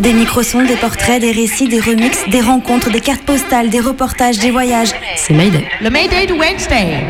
[0.00, 4.38] Des microsons, des portraits, des récits, des remixes, des rencontres, des cartes postales, des reportages,
[4.38, 4.90] des voyages.
[5.16, 5.64] C'est Mayday.
[5.80, 7.04] Le Mayday de Wednesday.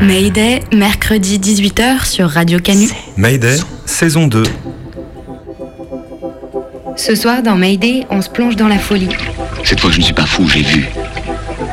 [0.00, 2.88] Mayday, mercredi 18h sur Radio Canu.
[3.16, 4.42] Mayday, saison 2.
[6.96, 9.08] Ce soir dans Mayday, on se plonge dans la folie.
[9.64, 10.88] Cette fois, je ne suis pas fou, j'ai vu.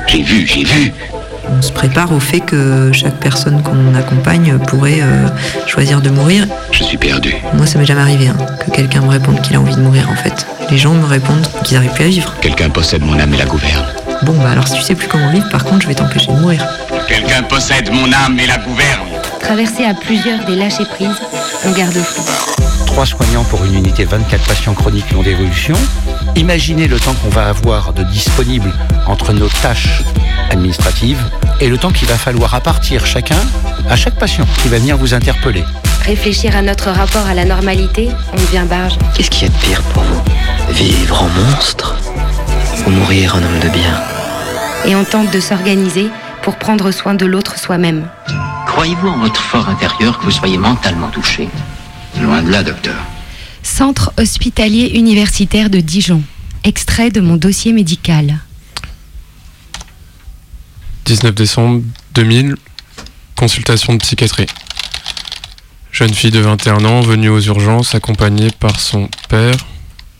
[0.07, 0.91] J'ai vu, j'ai vu.
[1.49, 5.27] On se prépare au fait que chaque personne qu'on accompagne pourrait euh,
[5.67, 6.45] choisir de mourir.
[6.71, 7.35] Je suis perdu.
[7.53, 10.09] Moi, ça m'est jamais arrivé hein, que quelqu'un me réponde qu'il a envie de mourir
[10.09, 10.45] en fait.
[10.69, 12.33] Les gens me répondent qu'ils n'arrivent plus à vivre.
[12.41, 13.85] Quelqu'un possède mon âme et la gouverne.
[14.23, 16.37] Bon, bah alors si tu sais plus comment vivre, par contre, je vais t'empêcher de
[16.37, 16.65] mourir.
[17.07, 19.07] Quelqu'un possède mon âme et la gouverne.
[19.39, 21.21] Traversé à plusieurs des lâchers prises,
[21.65, 22.23] on garde flou.
[22.87, 25.75] 3 soignants pour une unité 24 patients chroniques longue d'évolution.
[26.35, 28.71] Imaginez le temps qu'on va avoir de disponible
[29.07, 30.03] entre nos tâches
[30.49, 31.23] administratives
[31.61, 33.37] et le temps qu'il va falloir à partir chacun
[33.89, 35.63] à chaque patient qui va venir vous interpeller.
[36.03, 38.97] Réfléchir à notre rapport à la normalité, on devient barge.
[39.15, 40.21] Qu'est-ce qu'il y a de pire pour vous?
[40.73, 41.95] Vivre en monstre
[42.85, 43.99] ou mourir en homme de bien?
[44.85, 46.09] Et on tente de s'organiser
[46.41, 48.07] pour prendre soin de l'autre soi-même.
[48.67, 51.49] Croyez-vous en votre fort intérieur que vous soyez mentalement touché?
[52.21, 52.95] Loin de là, docteur.
[53.77, 56.23] Centre hospitalier universitaire de Dijon.
[56.63, 58.39] Extrait de mon dossier médical.
[61.03, 62.55] 19 décembre 2000,
[63.35, 64.45] consultation de psychiatrie.
[65.91, 69.57] Jeune fille de 21 ans venue aux urgences accompagnée par son père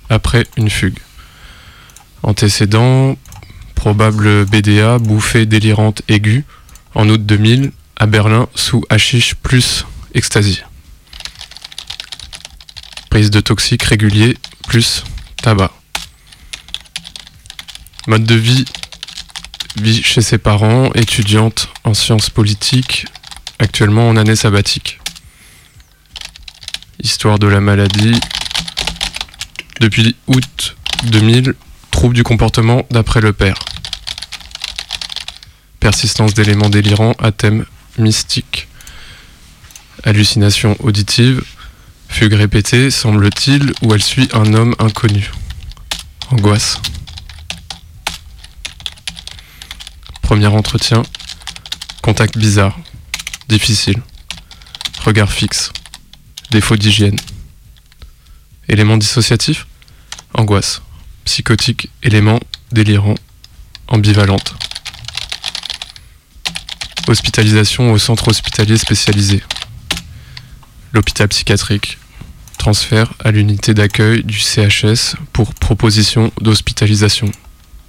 [0.09, 1.00] après une fugue.
[2.23, 3.16] Antécédent,
[3.73, 6.44] probable BDA, bouffée délirante aiguë,
[6.94, 10.62] en août 2000, à Berlin, sous hashish plus ecstasy.
[13.16, 14.38] Prise de toxiques régulier
[14.68, 15.06] plus
[15.42, 15.72] tabac.
[18.08, 18.66] Mode de vie
[19.78, 23.06] vit chez ses parents, étudiante en sciences politiques,
[23.58, 25.00] actuellement en année sabbatique.
[27.02, 28.20] Histoire de la maladie.
[29.80, 31.53] Depuis août 2000,
[31.92, 33.59] trouble du comportement d'après le père.
[35.80, 37.66] Persistance d'éléments délirants à thème
[37.97, 38.68] mystique.
[40.03, 41.46] Hallucination auditive.
[42.18, 45.31] Fugue répétée, semble-t-il, où elle suit un homme inconnu.
[46.31, 46.78] Angoisse.
[50.22, 51.03] Premier entretien.
[52.02, 52.80] Contact bizarre.
[53.50, 54.02] Difficile.
[55.03, 55.74] Regard fixe.
[56.52, 57.18] Défaut d'hygiène.
[58.70, 59.68] Élément dissociatif.
[60.34, 60.82] Angoisse.
[61.26, 61.90] Psychotique.
[62.02, 62.40] Élément
[62.72, 63.16] délirant.
[63.90, 64.56] Ambivalente.
[67.09, 69.44] Hospitalisation au centre hospitalier spécialisé.
[70.94, 71.97] L'hôpital psychiatrique.
[72.66, 77.30] Transfert à l'unité d'accueil du CHS pour proposition d'hospitalisation.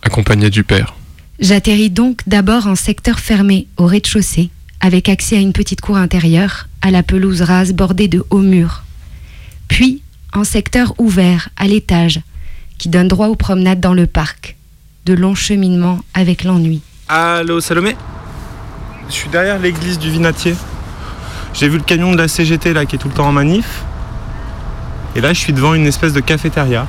[0.02, 0.96] Accompagné du père.
[1.38, 4.50] J'atterris donc d'abord en secteur fermé, au rez-de-chaussée,
[4.82, 8.84] avec accès à une petite cour intérieure, à la pelouse rase bordée de hauts murs.
[9.66, 10.02] Puis
[10.34, 12.20] en secteur ouvert, à l'étage,
[12.76, 14.56] qui donne droit aux promenades dans le parc.
[15.06, 16.82] De longs cheminements avec l'ennui.
[17.08, 17.96] Allô Salomé?
[19.08, 20.54] Je suis derrière l'église du Vinatier.
[21.54, 23.86] J'ai vu le camion de la CGT là qui est tout le temps en manif.
[25.16, 26.86] Et là je suis devant une espèce de cafétéria.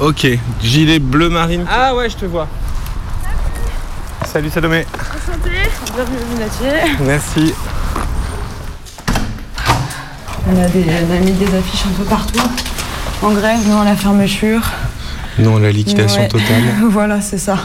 [0.00, 0.26] Ok,
[0.62, 1.64] gilet bleu marine.
[1.68, 2.46] Ah ouais, je te vois.
[4.32, 4.86] Salut Salomé.
[4.94, 5.50] Enchanté,
[5.94, 6.96] bienvenue au Vinatier.
[7.00, 7.52] Merci.
[10.50, 12.40] On a, des- on a mis des affiches un peu partout.
[13.22, 14.62] En grève, non à la fermeture.
[15.40, 16.28] Non, la liquidation Ouais.
[16.28, 16.62] totale.
[16.90, 17.58] voilà, c'est ça.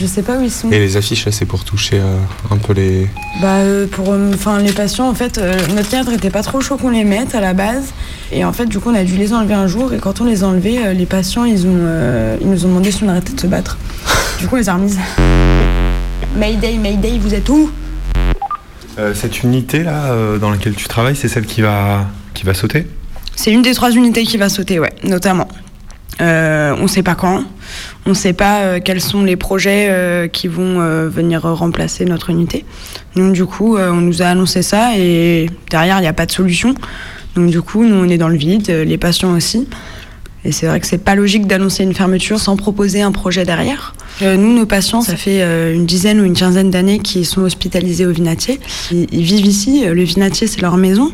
[0.00, 0.70] Je sais pas où ils sont.
[0.70, 2.16] Et les affiches là, c'est pour toucher euh,
[2.50, 3.08] un peu les.
[3.42, 6.60] Bah, euh, pour euh, enfin, les patients, en fait, euh, notre cadre était pas trop
[6.60, 7.92] chaud qu'on les mette à la base.
[8.30, 9.92] Et en fait, du coup, on a dû les enlever un jour.
[9.92, 12.68] Et quand on les a enlevés, euh, les patients, ils, ont, euh, ils nous ont
[12.68, 13.76] demandé si on arrêtait de se battre.
[14.38, 15.00] Du coup, on les a remises.
[16.36, 17.68] Mayday, Mayday, vous êtes où?
[19.00, 22.54] Euh, cette unité là euh, dans laquelle tu travailles, c'est celle qui va qui va
[22.54, 22.86] sauter?
[23.34, 25.48] C'est une des trois unités qui va sauter, ouais, notamment.
[26.20, 27.44] Euh, on sait pas quand,
[28.04, 32.64] on sait pas euh, quels sont les projets euh, qui vont venir remplacer notre unité.
[33.14, 36.32] Donc du coup, on nous a annoncé ça et derrière, il n'y a pas de
[36.32, 36.74] solution.
[37.34, 39.68] Donc du coup, nous, on est dans le vide, les patients aussi.
[40.44, 43.94] Et c'est vrai que c'est pas logique d'annoncer une fermeture sans proposer un projet derrière.
[44.22, 45.42] Nous, nos patients, ça fait
[45.74, 48.58] une dizaine ou une quinzaine d'années qu'ils sont hospitalisés au Vinatier.
[48.90, 51.10] Ils, ils vivent ici, le Vinatier, c'est leur maison.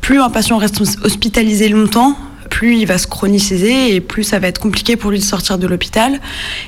[0.00, 2.16] Plus un patient reste hos- hospitalisé longtemps,
[2.48, 5.58] plus il va se chroniciser et plus ça va être compliqué pour lui de sortir
[5.58, 6.20] de l'hôpital.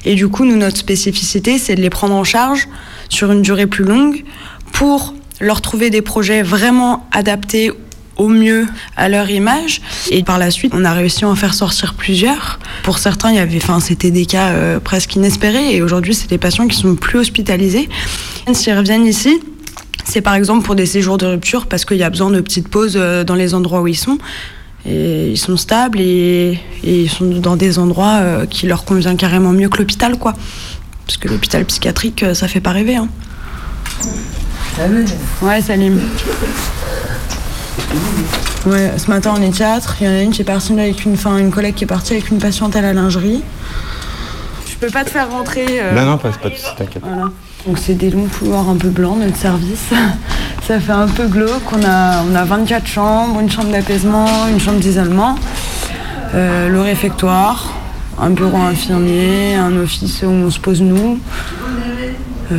[0.04, 2.68] Et du coup, nous, notre spécificité, c'est de les prendre en charge
[3.08, 4.24] sur une durée plus longue
[4.72, 7.70] pour leur trouver des projets vraiment adaptés
[8.16, 9.82] au mieux à leur image.
[10.10, 12.58] Et par la suite, on a réussi à en faire sortir plusieurs.
[12.82, 15.74] Pour certains, il y avait, enfin, c'était des cas euh, presque inespérés.
[15.74, 17.88] Et aujourd'hui, c'est des patients qui sont plus hospitalisés.
[18.52, 19.40] S'ils reviennent ici,
[20.04, 22.68] c'est par exemple pour des séjours de rupture parce qu'il y a besoin de petites
[22.68, 24.18] pauses euh, dans les endroits où ils sont.
[24.88, 29.16] Et ils sont stables et, et ils sont dans des endroits euh, qui leur convient
[29.16, 30.34] carrément mieux que l'hôpital, quoi.
[31.06, 32.96] Parce que l'hôpital psychiatrique, euh, ça fait pas rêver.
[32.96, 33.08] Hein.
[35.42, 35.98] Ouais, Salim.
[38.66, 41.04] Ouais, ce matin on est théâtre, il y en a une qui est partie avec
[41.04, 43.42] une, enfin, une collègue qui est partie avec une patiente à la lingerie.
[44.68, 45.64] Je peux pas te faire rentrer.
[45.80, 47.02] euh, Non, non, pas, pas de t'inquiète.
[47.02, 47.30] voilà.
[47.66, 49.90] Donc c'est des longs couloirs un peu blancs, notre service.
[50.66, 51.72] Ça fait un peu glauque.
[51.72, 55.36] On a, on a 24 chambres, une chambre d'apaisement, une chambre d'isolement,
[56.34, 57.72] euh, le réfectoire,
[58.20, 61.18] un bureau infirmier, un office où on se pose nous.
[62.52, 62.56] Euh,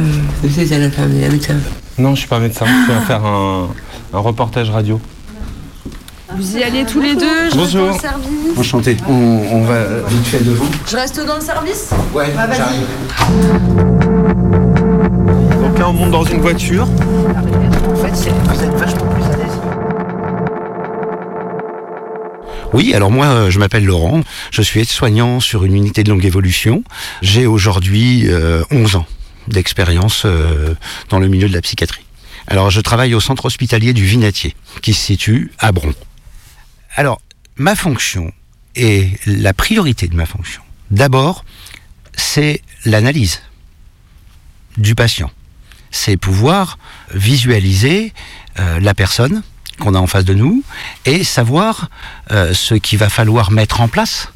[1.97, 3.67] Non, je suis pas médecin, je viens faire un,
[4.13, 4.99] un reportage radio.
[6.35, 7.87] Vous y allez tous les deux, je Bonjour.
[7.87, 8.57] reste dans le service.
[8.59, 8.97] Enchanté.
[9.09, 10.65] On, on va vite fait devant.
[10.85, 11.89] Je reste dans le service?
[12.13, 14.06] Ouais, Bah, j'arrive.
[15.79, 16.87] Là, on monte dans une voiture.
[22.73, 24.23] Oui, alors moi, euh, je m'appelle Laurent.
[24.51, 26.83] Je suis aide-soignant sur une unité de longue évolution.
[27.21, 29.05] J'ai aujourd'hui euh, 11 ans
[29.47, 30.73] d'expérience euh,
[31.09, 32.05] dans le milieu de la psychiatrie.
[32.47, 35.93] Alors, je travaille au centre hospitalier du Vinatier, qui se situe à Bron.
[36.95, 37.21] Alors,
[37.55, 38.31] ma fonction
[38.75, 41.45] et la priorité de ma fonction, d'abord,
[42.15, 43.41] c'est l'analyse
[44.77, 45.29] du patient.
[45.99, 46.77] C'est pouvoir
[47.11, 48.13] visualiser
[48.59, 49.41] euh, la personne
[49.79, 50.63] qu'on a en face de nous
[51.05, 51.89] et savoir
[52.29, 54.31] euh, ce qu'il va falloir mettre en place,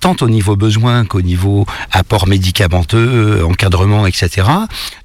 [0.00, 4.48] tant au niveau besoin qu'au niveau apport médicamenteux, encadrement, etc.,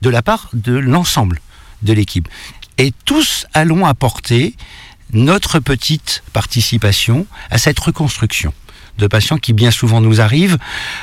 [0.01, 1.39] de la part de l'ensemble
[1.83, 2.27] de l'équipe.
[2.79, 4.55] Et tous allons apporter
[5.13, 8.53] notre petite participation à cette reconstruction
[8.97, 10.57] de patients qui bien souvent nous arrivent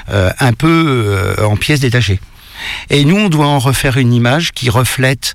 [0.08, 2.20] euh, un peu en pièces détachées.
[2.90, 5.34] Et nous, on doit en refaire une image qui reflète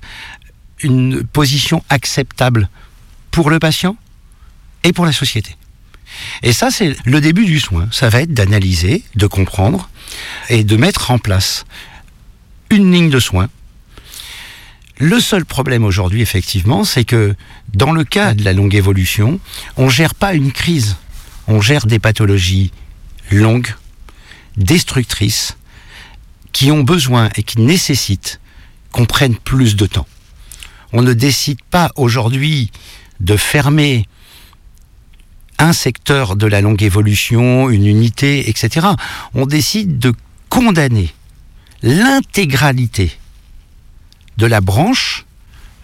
[0.80, 2.68] une position acceptable
[3.30, 3.96] pour le patient
[4.84, 5.56] et pour la société.
[6.42, 7.88] Et ça, c'est le début du soin.
[7.92, 9.90] Ça va être d'analyser, de comprendre
[10.48, 11.64] et de mettre en place
[12.70, 13.48] une ligne de soins.
[14.98, 17.34] Le seul problème aujourd'hui, effectivement, c'est que
[17.72, 19.38] dans le cas de la longue évolution,
[19.76, 20.96] on ne gère pas une crise,
[21.46, 22.72] on gère des pathologies
[23.30, 23.72] longues,
[24.56, 25.56] destructrices,
[26.52, 28.40] qui ont besoin et qui nécessitent
[28.92, 30.06] qu'on prenne plus de temps.
[30.92, 32.70] On ne décide pas aujourd'hui
[33.20, 34.06] de fermer
[35.58, 38.88] un secteur de la longue évolution, une unité, etc.
[39.34, 40.14] On décide de
[40.48, 41.12] condamner
[41.82, 43.12] l'intégralité
[44.36, 45.26] de la branche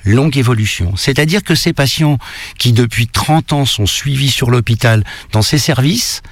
[0.05, 0.97] longue évolution.
[0.97, 2.19] C'est-à-dire que ces patients
[2.59, 6.23] qui depuis 30 ans sont suivis sur l'hôpital dans ces services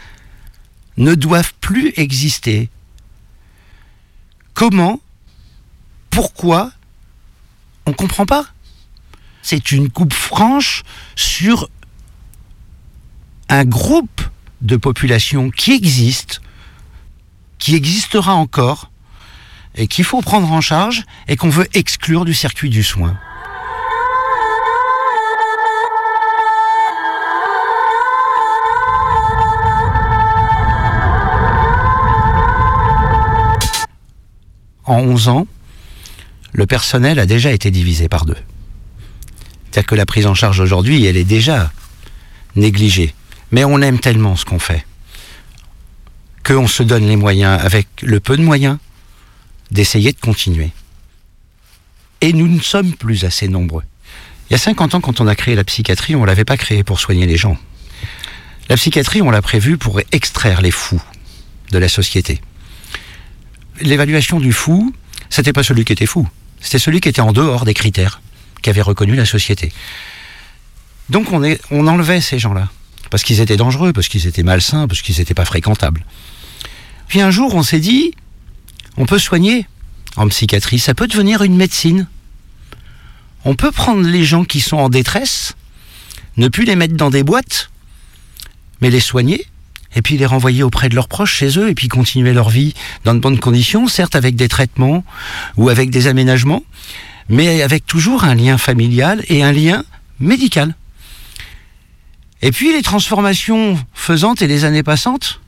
[0.96, 2.69] ne doivent plus exister.
[4.55, 5.01] Comment
[6.11, 6.73] Pourquoi
[7.87, 8.47] On ne comprend pas.
[9.43, 10.83] C'est une coupe franche
[11.17, 11.69] sur
[13.49, 14.23] un groupe
[14.61, 16.41] de population qui existe,
[17.59, 18.91] qui existera encore,
[19.75, 23.19] et qu'il faut prendre en charge et qu'on veut exclure du circuit du soin.
[34.93, 35.46] En 11 ans,
[36.53, 38.37] le personnel a déjà été divisé par deux.
[39.70, 41.72] C'est-à-dire que la prise en charge aujourd'hui, elle est déjà
[42.56, 43.15] négligée.
[43.53, 44.84] Mais on aime tellement ce qu'on fait
[46.44, 48.77] qu'on se donne les moyens, avec le peu de moyens,
[49.70, 50.72] d'essayer de continuer.
[52.20, 53.84] Et nous ne sommes plus assez nombreux.
[54.51, 56.58] Il y a 50 ans, quand on a créé la psychiatrie, on ne l'avait pas
[56.58, 57.56] créée pour soigner les gens.
[58.69, 61.03] La psychiatrie, on l'a prévue pour extraire les fous
[61.70, 62.43] de la société.
[63.81, 64.94] L'évaluation du fou,
[65.31, 66.29] c'était pas celui qui était fou,
[66.60, 68.20] c'était celui qui était en dehors des critères
[68.62, 69.72] qu'avait reconnu la société.
[71.10, 72.69] Donc on, est, on enlevait ces gens-là,
[73.10, 76.05] parce qu'ils étaient dangereux, parce qu'ils étaient malsains, parce qu'ils n'étaient pas fréquentables.
[77.08, 78.14] Puis un jour, on s'est dit,
[78.96, 79.67] on peut soigner
[80.17, 82.06] en psychiatrie, ça peut devenir une médecine.
[83.44, 85.55] On peut prendre les gens qui sont en détresse,
[86.36, 87.70] ne plus les mettre dans des boîtes,
[88.81, 89.46] mais les soigner,
[89.94, 92.75] et puis les renvoyer auprès de leurs proches chez eux, et puis continuer leur vie
[93.05, 95.05] dans de bonnes conditions, certes avec des traitements
[95.56, 96.63] ou avec des aménagements,
[97.29, 99.84] mais avec toujours un lien familial et un lien
[100.20, 100.75] médical.
[102.41, 105.41] Et puis les transformations faisantes et les années passantes,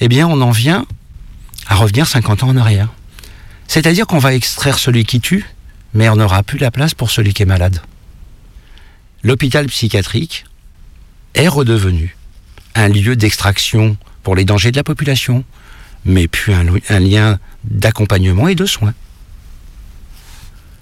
[0.00, 0.86] eh bien on en vient
[1.66, 2.88] à revenir 50 ans en arrière.
[3.68, 5.44] C'est-à-dire qu'on va extraire celui qui tue,
[5.92, 7.82] mais on n'aura plus la place pour celui qui est malade.
[9.22, 10.44] L'hôpital psychiatrique
[11.34, 12.16] est redevenu
[12.76, 15.44] un lieu d'extraction pour les dangers de la population,
[16.04, 18.94] mais puis un, lien d'accompagnement et de soins.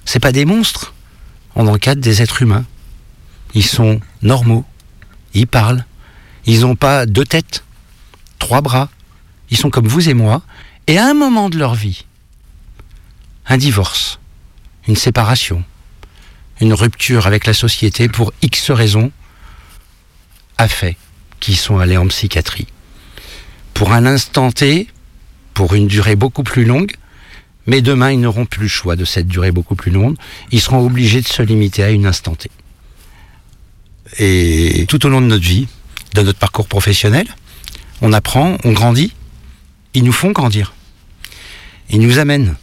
[0.04, 0.92] C'est pas des monstres.
[1.54, 2.64] On encadre des êtres humains.
[3.54, 4.64] Ils sont normaux.
[5.34, 5.84] Ils parlent.
[6.46, 7.64] Ils n'ont pas deux têtes,
[8.38, 8.90] trois bras.
[9.50, 10.42] Ils sont comme vous et moi.
[10.88, 12.04] Et à un moment de leur vie,
[13.46, 14.18] un divorce,
[14.88, 15.64] une séparation,
[16.60, 19.10] une rupture avec la société pour X raisons,
[20.58, 20.96] a fait
[21.40, 22.66] qu'ils sont allés en psychiatrie.
[23.74, 24.88] Pour un instant T,
[25.52, 26.92] pour une durée beaucoup plus longue,
[27.66, 30.16] mais demain ils n'auront plus le choix de cette durée beaucoup plus longue,
[30.50, 32.50] ils seront obligés de se limiter à une instant T.
[34.18, 35.66] Et tout au long de notre vie,
[36.14, 37.26] de notre parcours professionnel,
[38.00, 39.12] on apprend, on grandit,
[39.94, 40.74] ils nous font grandir.
[41.90, 42.56] Ils nous amènent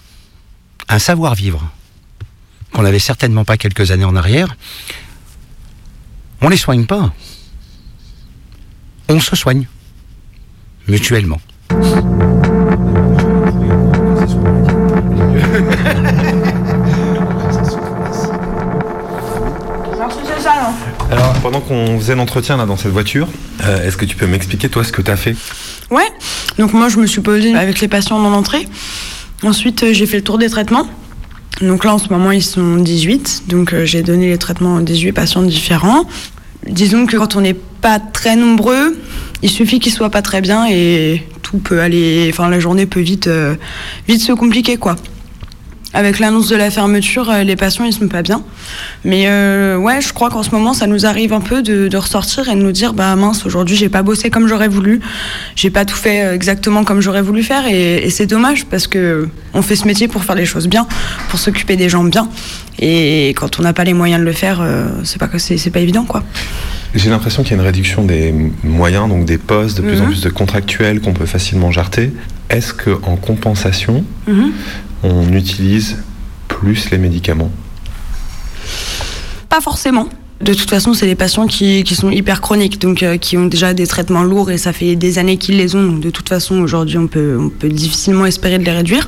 [0.87, 1.69] un savoir-vivre
[2.73, 4.55] qu'on n'avait certainement pas quelques années en arrière.
[6.41, 7.13] On les soigne pas.
[9.13, 9.67] On se soigne
[10.87, 11.41] mutuellement.
[21.09, 23.27] Alors, pendant qu'on faisait l'entretien là dans cette voiture,
[23.65, 25.35] euh, est-ce que tu peux m'expliquer toi ce que tu as fait?
[25.89, 26.07] Ouais,
[26.57, 28.65] donc moi je me suis posée avec les patients dans l'entrée.
[29.43, 30.87] Ensuite, euh, j'ai fait le tour des traitements.
[31.59, 33.43] Donc là, en ce moment, ils sont 18.
[33.49, 36.05] Donc euh, j'ai donné les traitements à 18 patients différents.
[36.67, 38.97] Disons que quand on n'est pas très nombreux,
[39.41, 42.29] il suffit qu'ils soient pas très bien et tout peut aller.
[42.31, 43.55] Enfin, la journée peut vite, euh,
[44.07, 44.95] vite se compliquer, quoi.
[45.93, 48.43] Avec l'annonce de la fermeture, euh, les patients ils sont pas bien.
[49.03, 51.97] Mais euh, ouais, je crois qu'en ce moment, ça nous arrive un peu de, de
[51.97, 55.01] ressortir et de nous dire bah mince, aujourd'hui j'ai pas bossé comme j'aurais voulu,
[55.55, 58.87] j'ai pas tout fait euh, exactement comme j'aurais voulu faire et, et c'est dommage parce
[58.87, 60.87] que on fait ce métier pour faire les choses bien,
[61.29, 62.29] pour s'occuper des gens bien.
[62.79, 64.65] Et quand on n'a pas les moyens de le faire,
[65.03, 66.23] c'est pas c'est pas évident quoi.
[66.95, 68.33] J'ai l'impression qu'il y a une réduction des
[68.63, 70.09] moyens, donc des postes, de plus en Mhm.
[70.11, 72.11] plus de contractuels qu'on peut facilement jarter.
[72.49, 74.51] Est-ce que en compensation, Mhm.
[75.03, 75.97] On utilise
[76.47, 77.51] plus les médicaments
[79.49, 80.07] Pas forcément.
[80.41, 83.45] De toute façon, c'est des patients qui, qui sont hyper chroniques, donc euh, qui ont
[83.45, 85.83] déjà des traitements lourds et ça fait des années qu'ils les ont.
[85.83, 89.07] Donc de toute façon, aujourd'hui, on peut, on peut difficilement espérer de les réduire.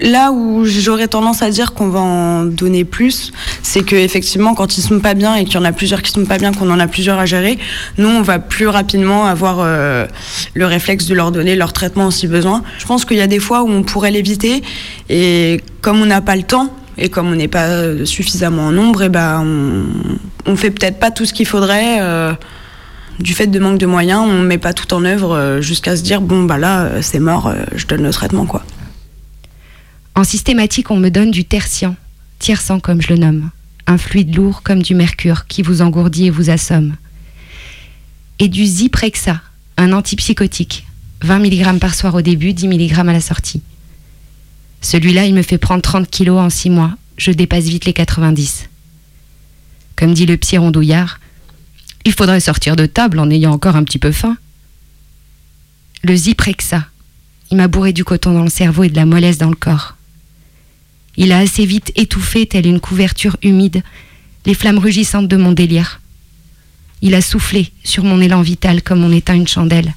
[0.00, 4.76] Là où j'aurais tendance à dire qu'on va en donner plus, c'est que effectivement, quand
[4.76, 6.70] ils sont pas bien et qu'il y en a plusieurs qui sont pas bien, qu'on
[6.70, 7.58] en a plusieurs à gérer,
[7.96, 10.06] nous, on va plus rapidement avoir euh,
[10.54, 12.62] le réflexe de leur donner leur traitement si besoin.
[12.78, 14.62] Je pense qu'il y a des fois où on pourrait l'éviter
[15.08, 18.72] et comme on n'a pas le temps et comme on n'est pas euh, suffisamment en
[18.72, 19.44] nombre, et ben
[20.46, 21.98] on, fait peut-être pas tout ce qu'il faudrait.
[22.00, 22.32] euh,
[23.18, 26.20] du fait de manque de moyens, on met pas tout en œuvre jusqu'à se dire
[26.20, 28.62] bon bah là c'est mort, je donne le traitement quoi.
[30.16, 31.94] En systématique, on me donne du tertian,
[32.38, 33.50] tiers-sang comme je le nomme,
[33.86, 36.96] un fluide lourd comme du mercure qui vous engourdit et vous assomme.
[38.38, 39.42] Et du Zyprexa,
[39.76, 40.86] un antipsychotique,
[41.20, 43.60] 20 mg par soir au début, 10 mg à la sortie.
[44.80, 48.70] Celui-là, il me fait prendre 30 kilos en 6 mois, je dépasse vite les 90.
[49.96, 51.20] Comme dit le psy rondouillard,
[52.06, 54.38] il faudrait sortir de table en ayant encore un petit peu faim.
[56.04, 56.86] Le Zyprexa,
[57.50, 59.95] il m'a bourré du coton dans le cerveau et de la mollesse dans le corps.
[61.16, 63.82] Il a assez vite étouffé, telle une couverture humide,
[64.44, 66.00] les flammes rugissantes de mon délire.
[67.02, 69.94] Il a soufflé sur mon élan vital comme on éteint une chandelle.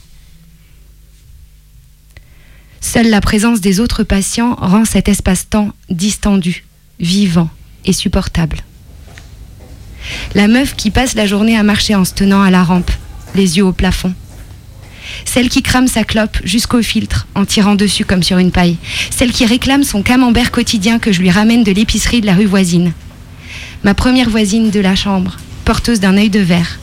[2.81, 6.65] Seule la présence des autres patients rend cet espace-temps distendu,
[6.99, 7.49] vivant
[7.85, 8.63] et supportable.
[10.33, 12.91] La meuf qui passe la journée à marcher en se tenant à la rampe,
[13.35, 14.13] les yeux au plafond.
[15.31, 18.77] Celle qui crame sa clope jusqu'au filtre en tirant dessus comme sur une paille.
[19.12, 22.48] Celle qui réclame son camembert quotidien que je lui ramène de l'épicerie de la rue
[22.48, 22.93] voisine.
[23.83, 26.79] Ma première voisine de la chambre, porteuse d'un œil de verre,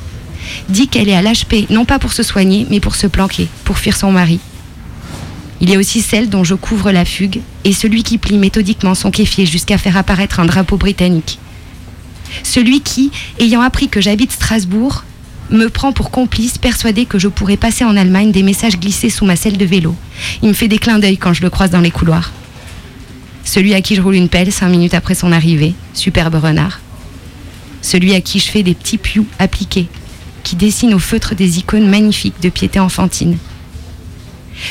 [0.68, 3.78] dit qu'elle est à l'HP non pas pour se soigner, mais pour se planquer, pour
[3.78, 4.38] fuir son mari.
[5.60, 8.94] Il y a aussi celle dont je couvre la fugue et celui qui plie méthodiquement
[8.94, 11.40] son kéfier jusqu'à faire apparaître un drapeau britannique.
[12.44, 13.10] Celui qui,
[13.40, 15.02] ayant appris que j'habite Strasbourg,
[15.50, 19.24] me prend pour complice, persuadé que je pourrais passer en Allemagne des messages glissés sous
[19.24, 19.94] ma selle de vélo.
[20.42, 22.32] Il me fait des clins d'œil quand je le croise dans les couloirs.
[23.44, 26.80] Celui à qui je roule une pelle cinq minutes après son arrivée, superbe renard.
[27.80, 29.86] Celui à qui je fais des petits pious appliqués,
[30.42, 33.38] qui dessine au feutre des icônes magnifiques de piété enfantine.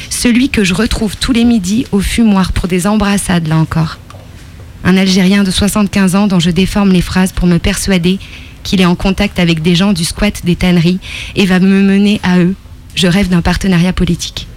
[0.10, 3.98] Celui que je retrouve tous les midis au fumoir pour des embrassades, là encore.
[4.84, 8.20] Un Algérien de 75 ans dont je déforme les phrases pour me persuader
[8.66, 11.00] qu'il est en contact avec des gens du squat des tanneries
[11.36, 12.56] et va me mener à eux.
[12.96, 14.48] Je rêve d'un partenariat politique.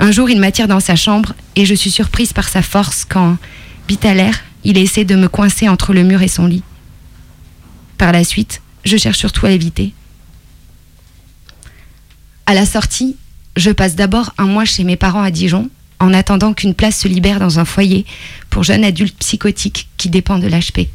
[0.00, 3.36] Un jour, il m'attire dans sa chambre et je suis surprise par sa force quand,
[3.86, 6.62] bit à l'air, il essaie de me coincer entre le mur et son lit.
[7.98, 9.92] Par la suite, je cherche surtout à l'éviter.
[12.46, 13.16] À la sortie,
[13.56, 15.68] je passe d'abord un mois chez mes parents à Dijon,
[16.00, 18.06] en attendant qu'une place se libère dans un foyer
[18.50, 20.88] pour jeunes adultes psychotiques qui dépendent de l'HP.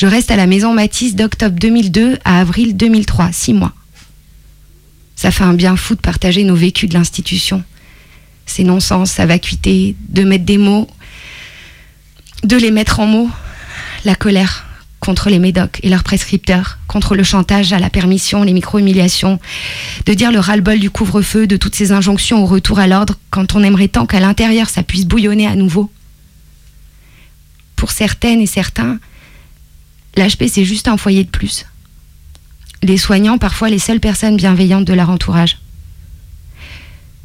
[0.00, 3.74] Je reste à la maison Matisse d'octobre 2002 à avril 2003, six mois.
[5.14, 7.62] Ça fait un bien fou de partager nos vécus de l'institution.
[8.46, 10.88] Ces non-sens, sa vacuité, de mettre des mots,
[12.44, 13.28] de les mettre en mots,
[14.06, 14.64] la colère
[15.00, 19.38] contre les médocs et leurs prescripteurs, contre le chantage à la permission, les micro-humiliations,
[20.06, 23.54] de dire le ras-le-bol du couvre-feu, de toutes ces injonctions au retour à l'ordre, quand
[23.54, 25.92] on aimerait tant qu'à l'intérieur ça puisse bouillonner à nouveau.
[27.76, 28.98] Pour certaines et certains,
[30.16, 31.66] l'HP c'est juste un foyer de plus.
[32.82, 35.58] Les soignants, parfois les seules personnes bienveillantes de leur entourage.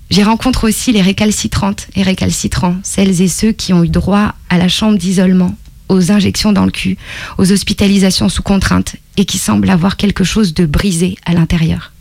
[0.10, 4.58] J'y rencontre aussi les récalcitrantes et récalcitrants, celles et ceux qui ont eu droit à
[4.58, 5.56] la chambre d'isolement,
[5.90, 6.98] aux injections dans le cul,
[7.38, 11.92] aux hospitalisations sous contrainte et qui semblent avoir quelque chose de brisé à l'intérieur.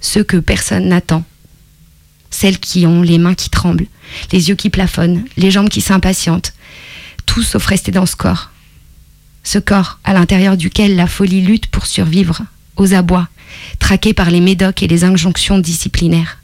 [0.00, 1.24] Ceux que personne n'attend.
[2.30, 3.86] Celles qui ont les mains qui tremblent,
[4.32, 6.54] les yeux qui plafonnent, les jambes qui s'impatientent.
[7.24, 8.50] Tout sauf rester dans ce corps.
[9.46, 12.42] Ce corps à l'intérieur duquel la folie lutte pour survivre,
[12.76, 13.28] aux abois,
[13.78, 16.38] traqué par les médocs et les injonctions disciplinaires.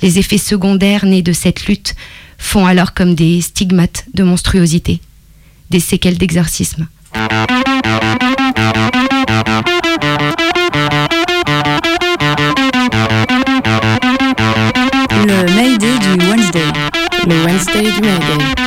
[0.00, 1.94] Les effets secondaires nés de cette lutte
[2.38, 4.98] font alors comme des stigmates de monstruosité,
[5.68, 6.88] des séquelles d'exorcisme.
[15.26, 15.44] Le
[15.98, 16.72] du Wednesday.
[17.26, 18.59] Le.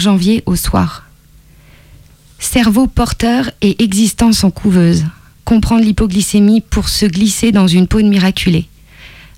[0.00, 1.04] Janvier au soir.
[2.38, 5.04] Cerveau porteur et existence en couveuse.
[5.44, 8.66] Comprendre l'hypoglycémie pour se glisser dans une peau de miraculée.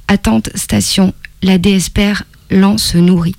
[0.08, 3.36] Attente station, la déespère lent se nourrit.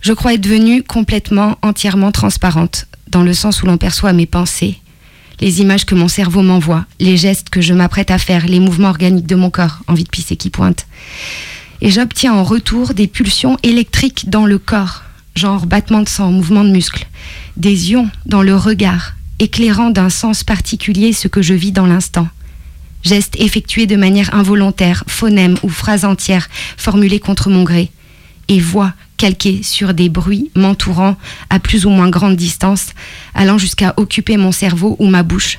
[0.00, 4.78] Je crois être devenue complètement, entièrement transparente, dans le sens où l'on perçoit mes pensées,
[5.40, 8.90] les images que mon cerveau m'envoie, les gestes que je m'apprête à faire, les mouvements
[8.90, 10.86] organiques de mon corps, envie de pisser qui pointe.
[11.80, 15.02] Et j'obtiens en retour des pulsions électriques dans le corps,
[15.34, 17.06] genre battement de sang, mouvement de muscles,
[17.56, 22.28] des ions dans le regard, éclairant d'un sens particulier ce que je vis dans l'instant.
[23.02, 27.90] Gestes effectués de manière involontaire, phonèmes ou phrases entières formulées contre mon gré,
[28.48, 31.16] et voix calquées sur des bruits m'entourant
[31.50, 32.88] à plus ou moins grande distance,
[33.34, 35.58] allant jusqu'à occuper mon cerveau ou ma bouche,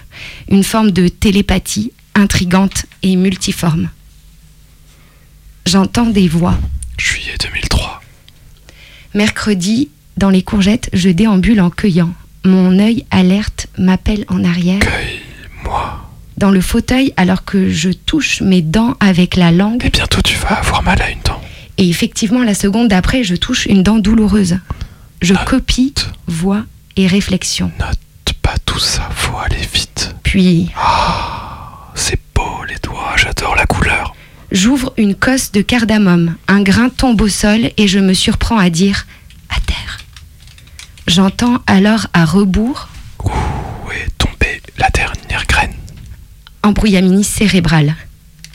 [0.50, 3.90] une forme de télépathie intrigante et multiforme.
[5.66, 6.58] J'entends des voix.
[6.98, 7.81] Juillet 2003.
[9.14, 12.14] Mercredi, dans les courgettes, je déambule en cueillant.
[12.44, 14.80] Mon œil alerte m'appelle en arrière.
[14.80, 16.10] Cueille-moi.
[16.38, 19.86] dans le fauteuil alors que je touche mes dents avec la langue.
[19.86, 21.40] Et bientôt tu vas avoir mal à une dent.
[21.78, 24.60] Et effectivement, la seconde d'après, je touche une dent douloureuse.
[25.22, 25.94] Je copie
[26.28, 26.64] voix
[26.98, 27.72] et réflexion.
[27.80, 28.00] Note
[28.42, 30.16] pas tout ça, faut aller vite.
[30.24, 30.70] Puis.
[31.96, 34.16] c'est beau les doigts, j'adore la couleur.
[34.52, 38.70] J'ouvre une cosse de cardamome, un grain tombe au sol et je me surprends à
[38.70, 39.08] dire
[39.50, 40.00] à terre.
[41.08, 42.90] J'entends alors à rebours.
[43.24, 43.30] Où
[43.92, 45.74] est tombée la dernière graine?
[46.64, 47.96] Embrouillamini cérébrale.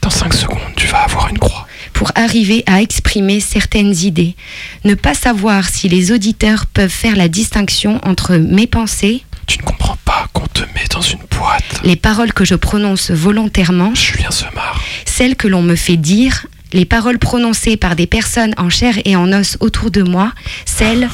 [0.03, 1.67] Dans 5 secondes, tu vas avoir une croix.
[1.95, 4.37] Pour arriver à exprimer certaines idées,
[4.85, 9.25] ne pas savoir si les auditeurs peuvent faire la distinction entre mes pensées.
[9.47, 11.81] Tu ne comprends pas qu'on te met dans une boîte.
[11.85, 13.95] Les paroles que je prononce volontairement.
[13.95, 14.81] Julien Semard.
[15.05, 16.47] Celles que l'on me fait dire.
[16.73, 20.33] Les paroles prononcées par des personnes en chair et en os autour de moi.
[20.65, 21.09] Celles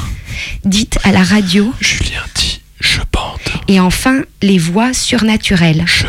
[0.64, 1.72] dites à la radio.
[1.80, 3.38] Julien dit je bande.
[3.68, 5.84] Et enfin, les voix surnaturelles.
[5.86, 6.06] Je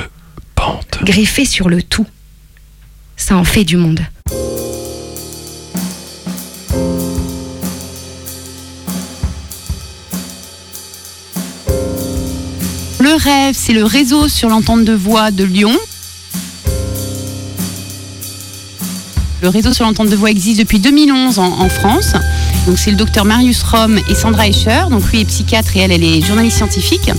[0.56, 0.84] bande.
[1.04, 2.08] Greffées sur le tout.
[3.16, 4.02] Ça en fait du monde.
[13.14, 15.78] Le rêve, c'est le réseau sur l'entente de voix de Lyon.
[19.44, 22.14] Le réseau sur l'entente de voix existe depuis 2011 en, France.
[22.66, 24.86] Donc c'est le docteur Marius Rom et Sandra Escher.
[24.90, 27.12] Donc lui est psychiatre et elle, est journaliste scientifique.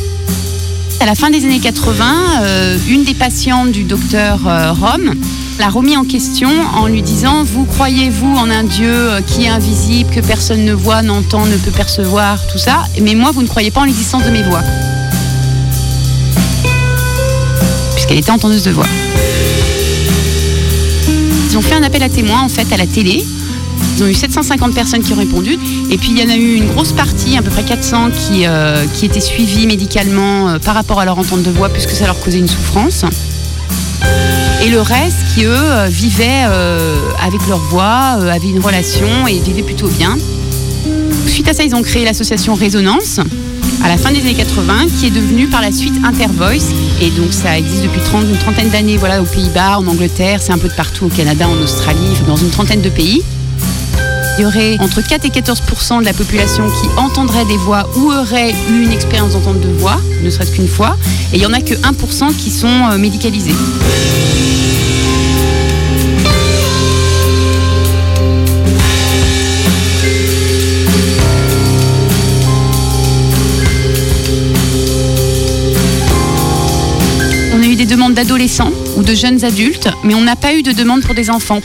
[0.98, 5.14] À la fin des années 80, euh, une des patientes du docteur euh, Rom
[5.60, 9.48] l'a remis en question en lui disant Vous croyez-vous en un Dieu euh, qui est
[9.48, 12.82] invisible, que personne ne voit, n'entend, ne peut percevoir, tout ça?
[13.00, 14.62] Mais moi, vous ne croyez pas en l'existence de mes voix.
[18.14, 18.86] Puisqu'elle était entendeuse de voix.
[21.50, 23.24] Ils ont fait un appel à témoins en fait à la télé.
[23.96, 25.58] Ils ont eu 750 personnes qui ont répondu.
[25.90, 28.46] Et puis il y en a eu une grosse partie, à peu près 400, qui,
[28.46, 32.06] euh, qui étaient suivis médicalement euh, par rapport à leur entente de voix, puisque ça
[32.06, 33.04] leur causait une souffrance.
[34.64, 36.44] Et le reste qui, eux, euh, vivaient
[37.20, 40.16] avec leur voix, avaient une relation et vivaient plutôt bien.
[41.26, 43.18] Suite à ça, ils ont créé l'association Résonance
[43.84, 46.72] à la fin des années 80, qui est devenue par la suite Intervoice.
[47.02, 50.52] Et donc ça existe depuis 30, une trentaine d'années voilà, aux Pays-Bas, en Angleterre, c'est
[50.52, 53.22] un peu de partout, au Canada, en Australie, dans une trentaine de pays.
[54.38, 58.10] Il y aurait entre 4 et 14% de la population qui entendrait des voix ou
[58.10, 60.96] aurait eu une expérience d'entente de voix, ne serait-ce qu'une fois.
[61.32, 63.54] Et il n'y en a que 1% qui sont euh, médicalisés.
[78.14, 81.60] D'adolescents ou de jeunes adultes, mais on n'a pas eu de demande pour des enfants.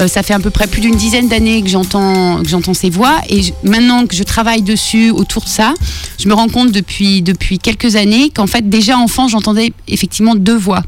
[0.00, 2.88] Euh, ça fait à peu près plus d'une dizaine d'années que j'entends que j'entends ces
[2.88, 5.74] voix et maintenant que je travaille dessus autour de ça,
[6.20, 10.56] je me rends compte depuis depuis quelques années qu'en fait déjà enfant j'entendais effectivement deux
[10.56, 10.82] voix.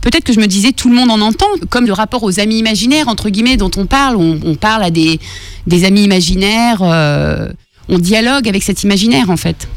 [0.00, 2.58] Peut-être que je me disais tout le monde en entend, comme le rapport aux amis
[2.58, 5.20] imaginaires entre guillemets dont on parle, on, on parle à des
[5.68, 7.46] des amis imaginaires, euh,
[7.88, 9.68] on dialogue avec cet imaginaire en fait.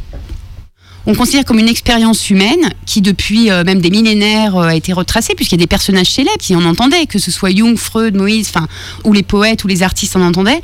[1.09, 4.91] On considère comme une expérience humaine qui, depuis euh, même des millénaires, euh, a été
[4.91, 8.13] retracée, puisqu'il y a des personnages célèbres qui en entendaient, que ce soit Jung, Freud,
[8.13, 8.67] Moïse, enfin,
[9.05, 10.61] ou les poètes ou les artistes en entendaient.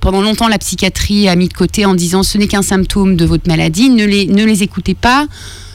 [0.00, 3.24] Pendant longtemps, la psychiatrie a mis de côté en disant ce n'est qu'un symptôme de
[3.24, 5.26] votre maladie, ne les, ne les écoutez pas,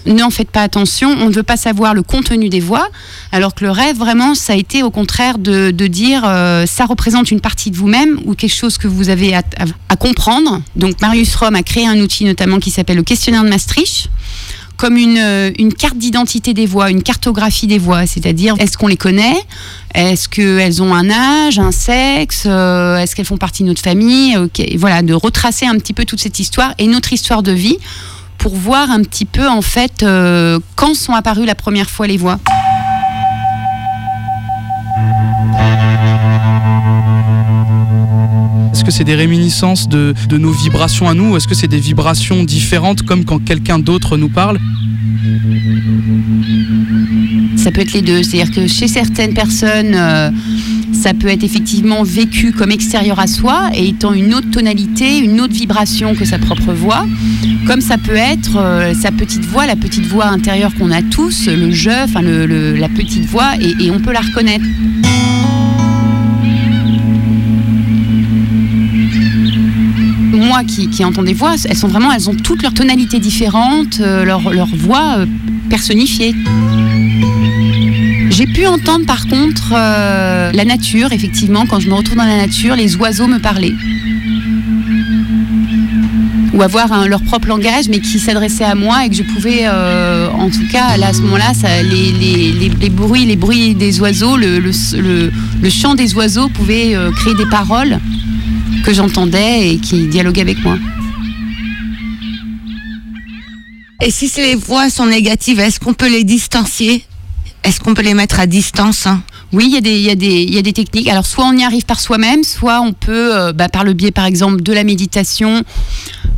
[0.06, 2.88] n'en faites pas attention, on ne veut pas savoir le contenu des voix,
[3.32, 6.86] alors que le rêve, vraiment, ça a été au contraire de, de dire euh, ça
[6.86, 9.44] représente une partie de vous-même ou quelque chose que vous avez à,
[9.90, 10.62] à- comprendre.
[10.76, 14.10] Donc Marius Rom a créé un outil notamment qui s'appelle le questionnaire de Maastricht
[14.78, 18.88] comme une, euh, une carte d'identité des voix, une cartographie des voix, c'est-à-dire est-ce qu'on
[18.88, 19.38] les connaît,
[19.94, 24.38] est-ce qu'elles ont un âge, un sexe, euh, est-ce qu'elles font partie de notre famille,
[24.78, 27.78] voilà, de retracer un petit peu toute cette histoire et notre histoire de vie
[28.38, 32.18] pour voir un petit peu en fait euh, quand sont apparues la première fois les
[32.18, 32.40] voix.
[38.74, 41.68] Est-ce que c'est des réminiscences de, de nos vibrations à nous ou est-ce que c'est
[41.68, 44.60] des vibrations différentes comme quand quelqu'un d'autre nous parle?
[47.58, 50.30] Ça peut être les deux, c'est-à-dire que chez certaines personnes, euh,
[50.94, 55.42] ça peut être effectivement vécu comme extérieur à soi et étant une autre tonalité, une
[55.42, 57.06] autre vibration que sa propre voix,
[57.66, 61.48] comme ça peut être euh, sa petite voix, la petite voix intérieure qu'on a tous,
[61.48, 64.64] le je, enfin le- la petite voix, et on peut la reconnaître.
[70.48, 74.00] Moi qui, qui entends des voix, elles sont vraiment, elles ont toutes leurs tonalités différentes,
[74.00, 74.40] euh, leur,
[74.76, 75.26] voix euh,
[75.70, 76.34] personnifiée.
[78.30, 82.38] J'ai pu entendre par contre euh, la nature, effectivement, quand je me retrouve dans la
[82.38, 83.74] nature, les oiseaux me parler.
[86.54, 90.28] ou avoir leur propre langage, mais qui s'adressait à moi et que je pouvais, euh,
[90.32, 91.52] en tout cas, là, à ce moment-là,
[91.84, 97.46] les, bruits, les bruits des oiseaux, le- le chant des oiseaux pouvait euh, créer des
[97.46, 98.00] paroles
[98.88, 100.78] que j'entendais et qui dialoguaient avec moi.
[104.02, 107.04] Et si les voix sont négatives, est-ce qu'on peut les distancier?
[107.66, 109.24] Est-ce qu'on peut les mettre à distance hein?
[109.52, 111.10] Oui, il y, a des- il y, a des- il y a des techniques.
[111.10, 114.12] Alors, soit on y arrive par soi-même, soit on peut, euh, bah, par le biais,
[114.12, 115.64] par exemple, de la méditation.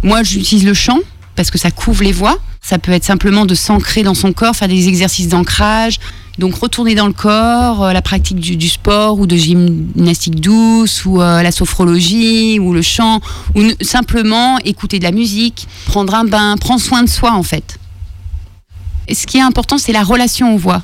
[0.02, 1.00] Moi, j'utilise le chant
[1.36, 2.40] parce que ça couvre les voix.
[2.69, 5.97] Ça peut être simplement de s'ancrer dans son corps, faire des exercices d'ancrage.
[6.38, 11.03] Donc, retourner dans le corps, euh, la pratique du, du sport ou de gymnastique douce
[11.03, 13.21] ou euh, la sophrologie ou le chant
[13.55, 17.79] ou simplement écouter de la musique, prendre un bain, prendre soin de soi, en fait.
[19.08, 20.84] Et ce qui est important, c'est la relation aux voix.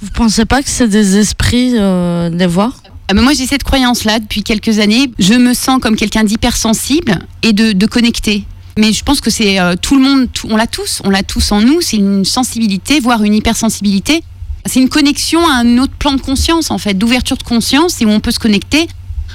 [0.00, 2.72] Vous pensez pas que c'est des esprits, euh, des voix?
[3.10, 5.10] Ah ben moi j'ai cette croyance-là depuis quelques années.
[5.18, 8.44] Je me sens comme quelqu'un d'hypersensible et de, de connecté.
[8.78, 11.50] Mais je pense que c'est euh, tout le monde, on l'a tous, on l'a tous
[11.50, 11.80] en nous.
[11.80, 14.22] C'est une sensibilité, voire une hypersensibilité.
[14.66, 18.06] C'est une connexion à un autre plan de conscience en fait, d'ouverture de conscience et
[18.06, 18.86] où on peut se connecter.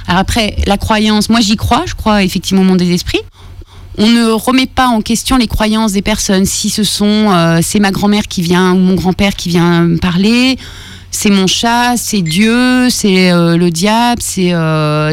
[0.08, 3.20] Alors après la croyance, moi j'y crois, je crois effectivement au monde des esprits.
[3.98, 6.46] On ne remet pas en question les croyances des personnes.
[6.46, 9.98] Si ce sont, euh, c'est ma grand-mère qui vient ou mon grand-père qui vient me
[9.98, 10.58] parler,
[11.12, 14.54] c'est mon chat, c'est Dieu, c'est euh, le diable, c'est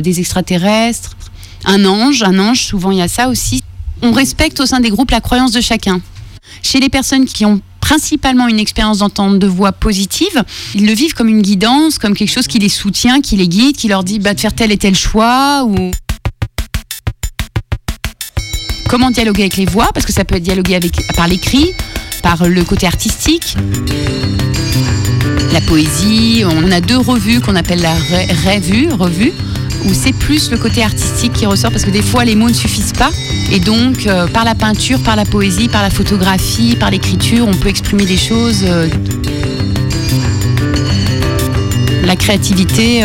[0.03, 1.17] des extraterrestres,
[1.65, 3.65] un ange, un ange, souvent il y a ça aussi.
[4.03, 6.01] On respecte au sein des groupes la croyance de chacun.
[6.63, 10.43] Chez les personnes qui ont principalement une expérience d'entente de voix positive,
[10.75, 13.77] ils le vivent comme une guidance, comme quelque chose qui les soutient, qui les guide,
[13.77, 15.91] qui leur dit bah, de faire tel et tel choix ou
[18.89, 21.71] comment dialoguer avec les voix, parce que ça peut être dialoguer avec, par l'écrit,
[22.23, 23.57] par le côté artistique,
[25.53, 26.43] la poésie.
[26.45, 29.33] On a deux revues qu'on appelle la revue, revue,
[29.87, 32.55] où c'est plus le côté artistique qui ressort, parce que des fois les mots ne
[32.55, 33.11] suffisent pas.
[33.53, 37.55] Et donc, euh, par la peinture, par la poésie, par la photographie, par l'écriture, on
[37.55, 38.65] peut exprimer des choses.
[38.65, 38.89] euh,
[42.05, 43.05] la créativité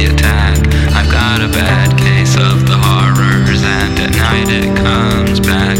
[4.49, 5.77] it comes back.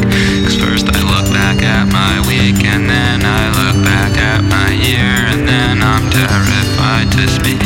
[0.61, 5.15] First I look back at my week and then I look back at my year
[5.31, 7.61] and then I'm terrified to speak.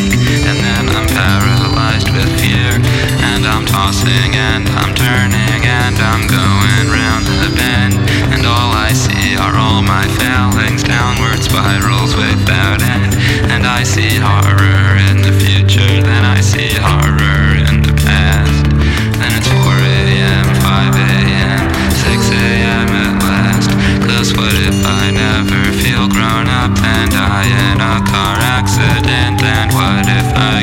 [0.47, 2.79] And then I'm paralyzed with fear
[3.27, 7.99] and I'm tossing and I'm turning and I'm going round the bend.
[8.31, 13.15] And all I see are all my failings downward spirals without end.
[13.51, 17.34] And I see horror in the future then I see horror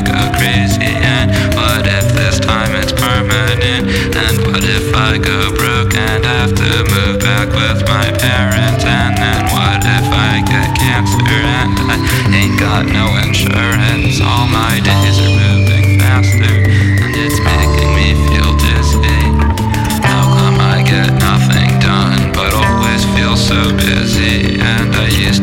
[0.03, 3.87] I go crazy and what if this time it's permanent?
[4.19, 8.83] And what if I go broke and have to move back with my parents?
[8.83, 11.23] And then what if I get cancer?
[11.31, 14.21] And I ain't got no insurance.
[14.21, 15.02] All my days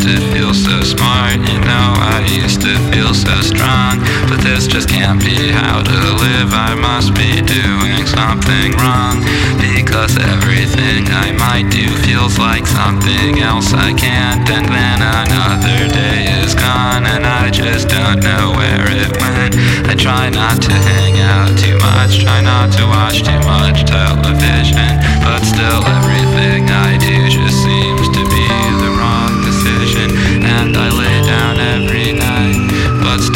[0.10, 4.02] to feel so smart, you know I used to feel so strong.
[4.26, 6.50] But this just can't be how to live.
[6.50, 9.22] I must be doing something wrong.
[9.62, 14.50] Because everything I might do feels like something else I can't.
[14.50, 19.54] And then another day is gone and I just don't know where it went.
[19.86, 24.90] I try not to hang out too much, try not to watch too much television.
[25.22, 27.69] But still everything I do just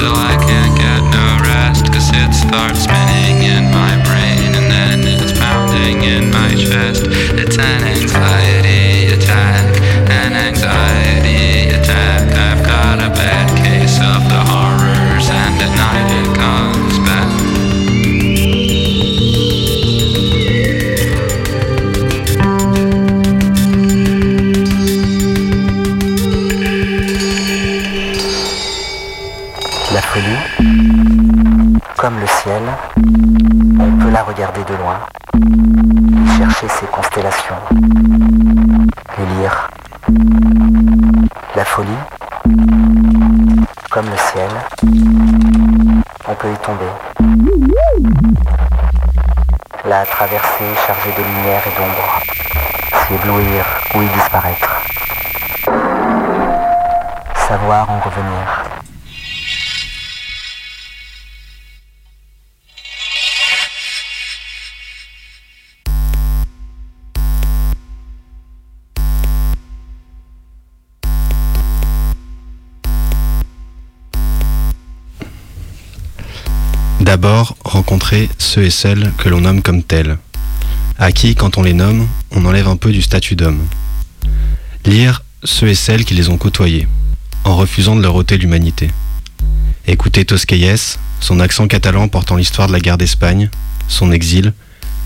[0.04, 4.70] but still I can't get no rest Cause it starts spinning in my brain and
[4.72, 7.04] then it's pounding in my chest.
[7.40, 12.22] It's an anxiety attack, an anxiety attack.
[12.36, 16.43] I've got a bad case of the horrors and at night it
[33.80, 35.00] on peut la regarder de loin,
[36.38, 37.56] chercher ses constellations,
[39.18, 39.70] les lire.
[41.56, 41.90] La folie,
[43.90, 44.50] comme le ciel,
[46.28, 46.92] on peut y tomber.
[49.86, 52.20] La traversée chargée de lumière et d'ombre,
[53.08, 54.82] s'y éblouir ou y disparaître.
[57.48, 58.63] Savoir en revenir.
[77.14, 80.18] D'abord, rencontrer ceux et celles que l'on nomme comme tels,
[80.98, 83.68] à qui, quand on les nomme, on enlève un peu du statut d'homme.
[84.84, 86.88] Lire ceux et celles qui les ont côtoyés,
[87.44, 88.90] en refusant de leur ôter l'humanité.
[89.86, 90.80] Écouter Tosquelles,
[91.20, 93.52] son accent catalan portant l'histoire de la guerre d'Espagne,
[93.88, 94.52] son exil,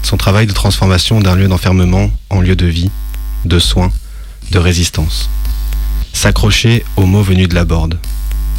[0.02, 2.90] son travail de transformation d'un lieu d'enfermement en lieu de vie,
[3.44, 3.92] de soins,
[4.52, 5.30] de résistance.
[6.14, 8.00] S'accrocher aux mots venus de la borde.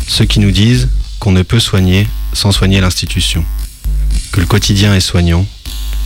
[0.06, 3.44] Ceux qui nous disent qu'on ne peut soigner sans soigner l'institution,
[4.32, 5.44] que le quotidien est soignant,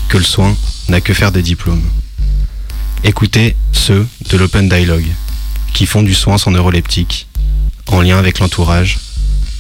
[0.09, 0.57] que le soin
[0.89, 1.83] n'a que faire des diplômes.
[3.05, 5.09] Écoutez ceux de l'Open Dialogue,
[5.75, 7.27] qui font du soin sans neuroleptique,
[7.89, 8.99] en lien avec l'entourage,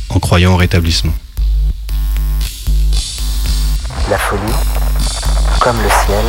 [0.09, 1.15] en croyant au rétablissement.
[4.11, 4.53] La folie,
[5.61, 6.25] comme le ciel,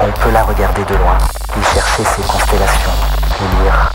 [0.00, 1.18] on peut la regarder de loin,
[1.58, 2.90] y chercher ses constellations,
[3.40, 3.92] et lire.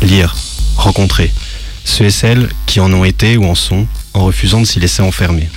[0.00, 0.36] Lire,
[0.76, 1.32] rencontrer,
[1.88, 5.02] ceux et celles qui en ont été ou en sont, en refusant de s'y laisser
[5.02, 5.48] enfermer.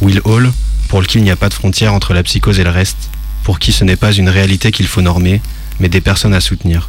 [0.00, 0.52] Will Hall,
[0.88, 3.10] pour lequel il n'y a pas de frontière entre la psychose et le reste,
[3.44, 5.40] pour qui ce n'est pas une réalité qu'il faut normer,
[5.78, 6.88] mais des personnes à soutenir.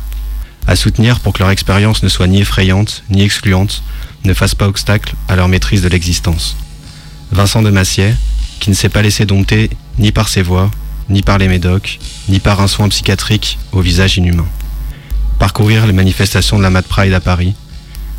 [0.67, 3.83] À soutenir pour que leur expérience ne soit ni effrayante, ni excluante,
[4.25, 6.57] ne fasse pas obstacle à leur maîtrise de l'existence.
[7.31, 8.13] Vincent de Massier,
[8.59, 10.71] qui ne s'est pas laissé dompter ni par ses voix,
[11.09, 14.47] ni par les médocs, ni par un soin psychiatrique au visage inhumain.
[15.37, 17.53] Parcourir les manifestations de la Mad Pride à Paris,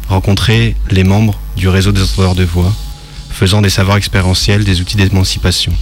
[0.09, 2.73] rencontrer les membres du réseau des entendeurs de voix,
[3.31, 5.73] faisant des savoirs expérientiels des outils d'émancipation.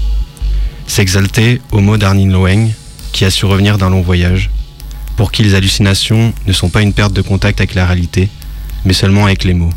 [0.86, 2.70] S'exalter au mot d'Arnin Loeng,
[3.12, 4.50] qui a su revenir d'un long voyage,
[5.16, 8.28] pour qui les hallucinations ne sont pas une perte de contact avec la réalité,
[8.84, 9.72] mais seulement avec les mots,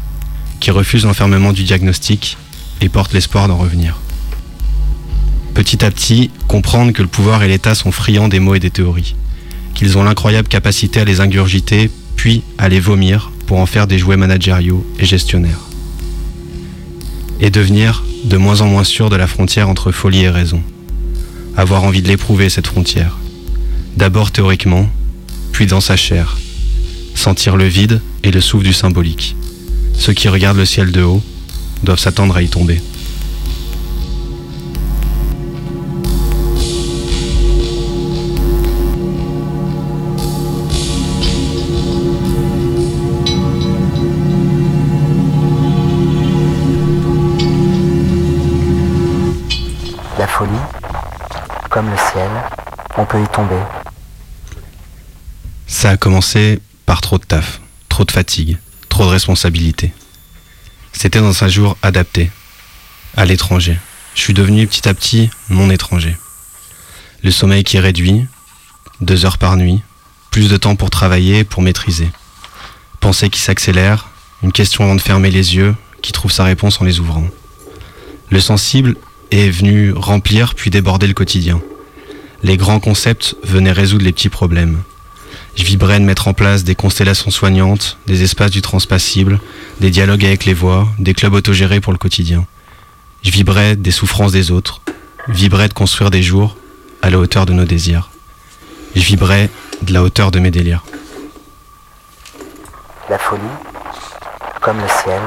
[0.60, 2.38] qui refuse l'enfermement du diagnostic
[2.82, 4.00] et porte l'espoir d'en revenir.
[5.54, 8.72] Petit à petit, comprendre que le pouvoir et l'État sont friands des mots et des
[8.72, 9.16] théories,
[9.74, 14.00] qu'ils ont l'incroyable capacité à les ingurgiter, puis à les vomir pour en faire des
[14.00, 15.62] jouets managériaux et gestionnaires.
[17.40, 20.62] Et devenir de moins en moins sûr de la frontière entre folie et raison.
[21.58, 23.18] Avoir envie de l'éprouver, cette frontière.
[23.98, 24.90] D'abord théoriquement,
[25.52, 26.38] puis dans sa chair.
[27.14, 29.36] Sentir le vide et le souffle du symbolique.
[29.94, 31.24] Ceux qui regardent le ciel de haut
[31.84, 32.82] doivent s'attendre à y tomber.
[55.68, 58.58] Ça a commencé par trop de taf, trop de fatigue,
[58.90, 59.94] trop de responsabilités.
[60.92, 62.30] C'était dans un jour adapté,
[63.16, 63.78] à l'étranger.
[64.16, 66.16] Je suis devenu petit à petit mon étranger.
[67.24, 68.26] Le sommeil qui est réduit,
[69.02, 69.82] deux heures par nuit,
[70.32, 72.10] plus de temps pour travailler, pour maîtriser.
[73.00, 74.10] Pensée qui s'accélère,
[74.44, 77.28] une question avant de fermer les yeux, qui trouve sa réponse en les ouvrant.
[78.30, 78.96] Le sensible
[79.32, 81.62] est venu remplir puis déborder le quotidien.
[82.46, 84.84] Les grands concepts venaient résoudre les petits problèmes.
[85.56, 89.40] Je vibrais de mettre en place des constellations soignantes, des espaces du transpassible,
[89.80, 92.46] des dialogues avec les voix, des clubs autogérés pour le quotidien.
[93.24, 94.82] Je vibrais des souffrances des autres,
[95.28, 96.56] vibrais de construire des jours
[97.02, 98.12] à la hauteur de nos désirs.
[98.96, 99.50] Je vibrais
[99.82, 100.84] de la hauteur de mes délires.
[103.10, 103.42] La folie,
[104.62, 105.22] comme le ciel,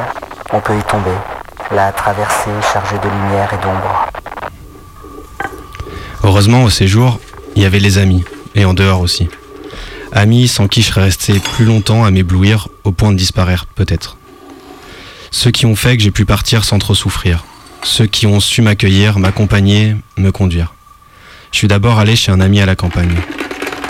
[0.53, 1.17] on peut y tomber.
[1.73, 4.09] La traversée chargée de lumière et d'ombre.
[6.23, 7.21] Heureusement, au séjour,
[7.57, 9.29] il y avait les amis, et en dehors aussi.
[10.13, 14.17] Amis sans qui je serais resté plus longtemps à m'éblouir au point de disparaître, peut-être.
[15.31, 17.45] Ceux qui ont fait que j'ai pu partir sans trop souffrir.
[17.83, 20.75] Ceux qui ont su m'accueillir, m'accompagner, me conduire.
[21.53, 23.15] Je suis d'abord allé chez un ami à la campagne.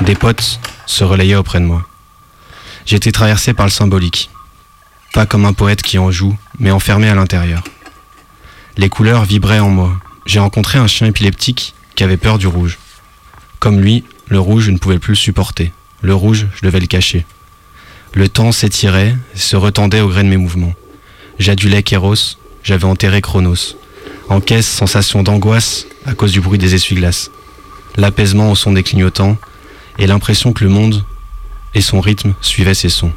[0.02, 1.86] Des potes se relayaient auprès de moi.
[2.90, 4.30] Été traversé par le symbolique.
[5.12, 7.62] Pas comme un poète qui en joue, mais enfermé à l'intérieur.
[8.76, 9.92] Les couleurs vibraient en moi.
[10.24, 12.78] J'ai rencontré un chien épileptique qui avait peur du rouge.
[13.58, 15.72] Comme lui, le rouge, je ne pouvais plus le supporter.
[16.00, 17.26] Le rouge, je devais le cacher.
[18.14, 20.74] Le temps s'étirait, se retendait au gré de mes mouvements.
[21.40, 23.74] J'adulais Kéros, j'avais enterré Chronos.
[24.28, 27.32] En caisse, sensation d'angoisse à cause du bruit des essuie-glaces.
[27.96, 29.36] L'apaisement au son des clignotants
[29.98, 31.04] et l'impression que le monde
[31.74, 33.12] et son rythme suivaient ses sons.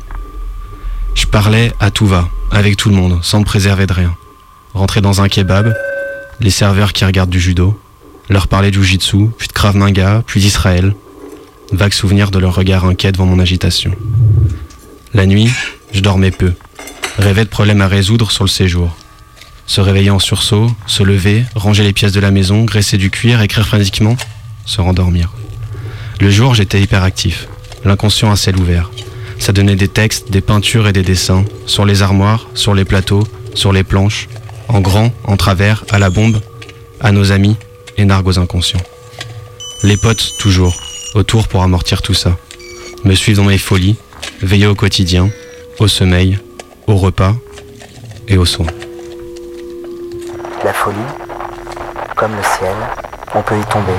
[1.14, 4.18] Je parlais à tout va, avec tout le monde, sans me préserver de rien.
[4.74, 5.72] Rentrer dans un kebab,
[6.40, 7.80] les serveurs qui regardent du judo,
[8.32, 9.76] leur parler du jitsu, puis de Krav
[10.26, 10.96] puis d'Israël.
[11.74, 13.94] Vague souvenir de leur regard inquiet devant mon agitation.
[15.14, 15.52] La nuit,
[15.92, 16.54] je dormais peu.
[17.18, 18.96] Rêvais de problèmes à résoudre sur le séjour.
[19.68, 23.42] Se réveiller en sursaut, se lever, ranger les pièces de la maison, graisser du cuir,
[23.42, 24.16] écrire frénétiquement,
[24.66, 25.34] se rendormir.
[26.22, 27.48] Le jour, j'étais hyperactif,
[27.84, 28.92] l'inconscient à ciel ouvert.
[29.40, 33.28] Ça donnait des textes, des peintures et des dessins, sur les armoires, sur les plateaux,
[33.56, 34.30] sur les planches,
[34.70, 36.40] en grand, en travers, à la bombe,
[37.02, 37.58] à nos amis
[37.98, 38.82] et nargos inconscients.
[39.84, 40.76] Les potes, toujours,
[41.16, 42.38] autour pour amortir tout ça.
[43.04, 43.96] Me suivre dans mes folies,
[44.42, 45.30] veiller au quotidien,
[45.80, 46.38] au sommeil,
[46.88, 47.36] au repas
[48.28, 48.68] et au soin.
[50.64, 50.98] La folie,
[52.16, 52.76] comme le ciel,
[53.34, 53.98] on peut y tomber,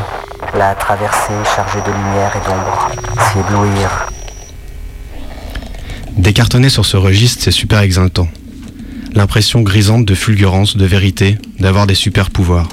[0.57, 2.91] la traverser chargée de lumière et d'ombre,
[3.31, 4.09] s'y éblouir.
[6.17, 8.29] Décartonner sur ce registre, c'est super exaltant.
[9.15, 12.69] L'impression grisante de fulgurance, de vérité, d'avoir des super pouvoirs.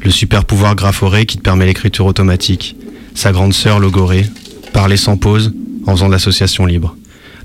[0.00, 2.76] Le super pouvoir graphoret qui te permet l'écriture automatique.
[3.14, 4.26] Sa grande sœur logorée,
[4.72, 5.52] parler sans pause
[5.86, 6.96] en faisant de l'association libre.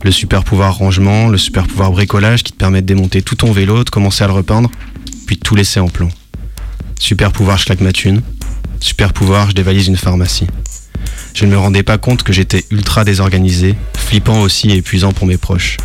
[0.04, 3.52] Le super pouvoir rangement, le super pouvoir bricolage qui te permet de démonter tout ton
[3.52, 4.70] vélo, de commencer à le repeindre,
[5.26, 6.10] puis de tout laisser en plan.
[7.00, 8.22] Super pouvoir je claque ma thune.
[8.80, 10.48] Super pouvoir je dévalise une pharmacie.
[11.34, 15.26] Je ne me rendais pas compte que j'étais ultra désorganisé, flippant aussi et épuisant pour
[15.26, 15.78] mes proches.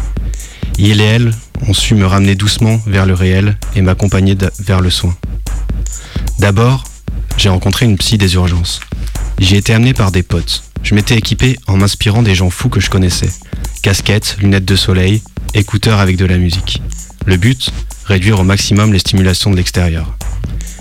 [0.79, 1.33] Il et elle
[1.67, 5.17] ont su me ramener doucement vers le réel et m'accompagner vers le soin.
[6.39, 6.85] D'abord,
[7.37, 8.81] j'ai rencontré une psy des urgences.
[9.39, 10.65] J'y étais amené par des potes.
[10.83, 13.31] Je m'étais équipé en m'inspirant des gens fous que je connaissais.
[13.83, 15.23] Casquettes, lunettes de soleil,
[15.55, 16.83] écouteurs avec de la musique.
[17.27, 17.71] Le but
[18.09, 20.17] Réduire au maximum les stimulations de l'extérieur.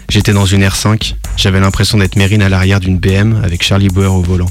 [0.08, 4.16] J'étais dans une R5, j'avais l'impression d'être Mérine à l'arrière d'une BM avec Charlie Bauer
[4.16, 4.50] au volant.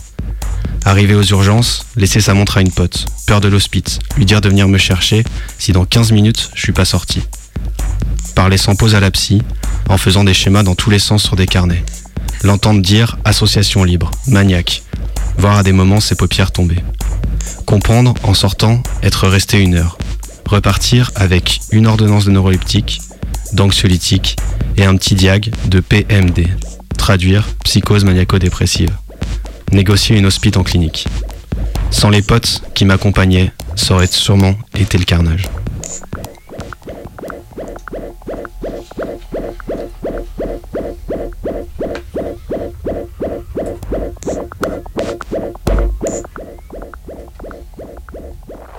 [0.85, 4.51] Arrivé aux urgences, laisser sa montre à une pote, peur de l'hospice, lui dire de
[4.51, 5.25] venir me chercher
[5.59, 7.23] si dans 15 minutes je suis pas sorti.
[8.35, 9.41] Parler sans pause à la psy,
[9.89, 11.85] en faisant des schémas dans tous les sens sur des carnets.
[12.43, 14.83] L'entendre dire association libre, maniaque,
[15.39, 16.79] voir à des moments ses paupières tomber.
[17.65, 19.99] Comprendre en sortant, être resté une heure.
[20.47, 23.01] Repartir avec une ordonnance de neuroleptique,
[23.53, 24.37] d'anxiolytique
[24.77, 26.47] et un petit diag de PMD.
[26.97, 28.91] Traduire psychose maniaco-dépressive.
[29.73, 31.07] Négocier une hospite en clinique.
[31.91, 35.49] Sans les potes qui m'accompagnaient, ça aurait sûrement été le carnage.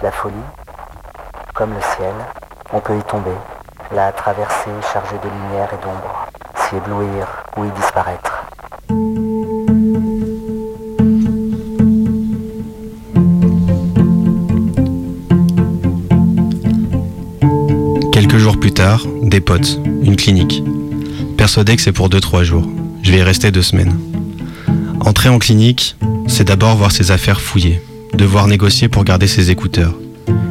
[0.03, 0.33] La folie,
[1.53, 2.13] comme le ciel,
[2.71, 3.31] on peut y tomber,
[3.91, 7.27] la traverser chargée de lumière et d'ombre, s'y éblouir
[7.57, 8.45] ou y disparaître.
[18.11, 20.63] Quelques jours plus tard, des potes, une clinique.
[21.37, 22.67] Persuadé que c'est pour 2-3 jours.
[23.03, 23.95] Je vais y rester deux semaines.
[25.01, 27.79] Entrer en clinique, c'est d'abord voir ses affaires fouillées,
[28.15, 29.93] devoir négocier pour garder ses écouteurs.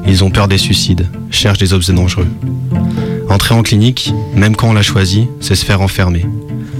[0.06, 2.28] Ils ont peur des suicides, cherchent des objets dangereux.
[3.28, 6.24] Entrer en clinique, même quand on l'a choisi, c'est se faire enfermer.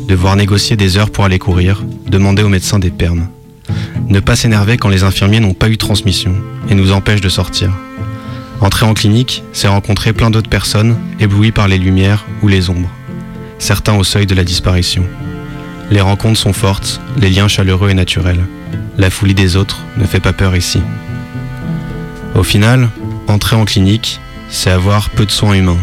[0.07, 3.27] Devoir négocier des heures pour aller courir, demander au médecin des permes.
[4.09, 6.33] Ne pas s'énerver quand les infirmiers n'ont pas eu transmission
[6.71, 7.73] et nous empêchent de sortir.
[8.61, 12.89] Entrer en clinique, c'est rencontrer plein d'autres personnes éblouies par les lumières ou les ombres.
[13.59, 15.05] Certains au seuil de la disparition.
[15.91, 18.45] Les rencontres sont fortes, les liens chaleureux et naturels.
[18.99, 20.81] La folie des autres ne fait pas peur ici.
[22.35, 22.91] Au final,
[23.29, 25.79] entrer en clinique, c'est avoir peu de soins humains.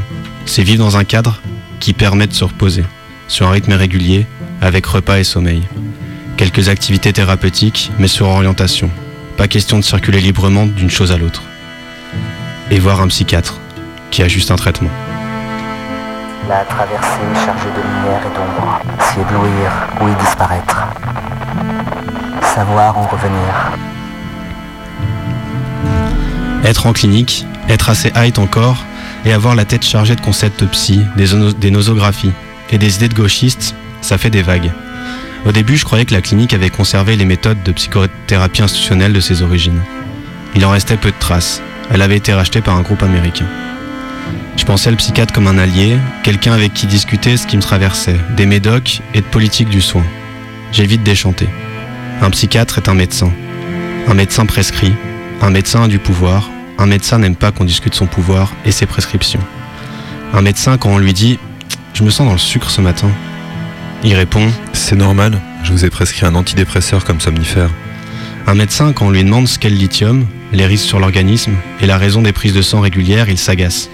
[0.45, 1.39] C'est vivre dans un cadre
[1.79, 2.83] qui permet de se reposer,
[3.27, 4.25] sur un rythme régulier,
[4.61, 5.63] avec repas et sommeil.
[6.37, 8.89] Quelques activités thérapeutiques, mais sur orientation.
[9.37, 11.43] Pas question de circuler librement d'une chose à l'autre.
[12.71, 13.59] Et voir un psychiatre,
[14.11, 14.91] qui a juste un traitement.
[16.49, 17.07] La traversée
[17.45, 19.71] chargée de lumière et d'ombre, s'y éblouir
[20.01, 20.87] ou y disparaître.
[22.53, 23.71] Savoir en revenir.
[26.65, 28.83] Être en clinique, être assez height encore,
[29.23, 31.27] et avoir la tête chargée de concepts psy, des,
[31.57, 32.33] des nosographies
[32.71, 34.71] et des idées de gauchistes, ça fait des vagues.
[35.45, 39.21] Au début, je croyais que la clinique avait conservé les méthodes de psychothérapie institutionnelle de
[39.21, 39.81] ses origines.
[40.55, 41.61] Il en restait peu de traces.
[41.89, 43.45] Elle avait été rachetée par un groupe américain.
[44.55, 48.17] Je pensais le psychiatre comme un allié, quelqu'un avec qui discuter ce qui me traversait,
[48.37, 50.03] des médocs et de politique du soin.
[50.71, 51.47] J'ai vite déchanté.
[52.21, 53.31] Un psychiatre est un médecin.
[54.07, 54.93] Un médecin prescrit,
[55.41, 58.85] un médecin a du pouvoir, un médecin n'aime pas qu'on discute son pouvoir et ses
[58.85, 59.41] prescriptions.
[60.33, 61.39] Un médecin, quand on lui dit
[61.93, 63.09] Je me sens dans le sucre ce matin,
[64.03, 67.69] il répond C'est normal, je vous ai prescrit un antidépresseur comme somnifère.
[68.47, 71.85] Un médecin, quand on lui demande ce qu'est le lithium, les risques sur l'organisme et
[71.85, 73.89] la raison des prises de sang régulières, il s'agace.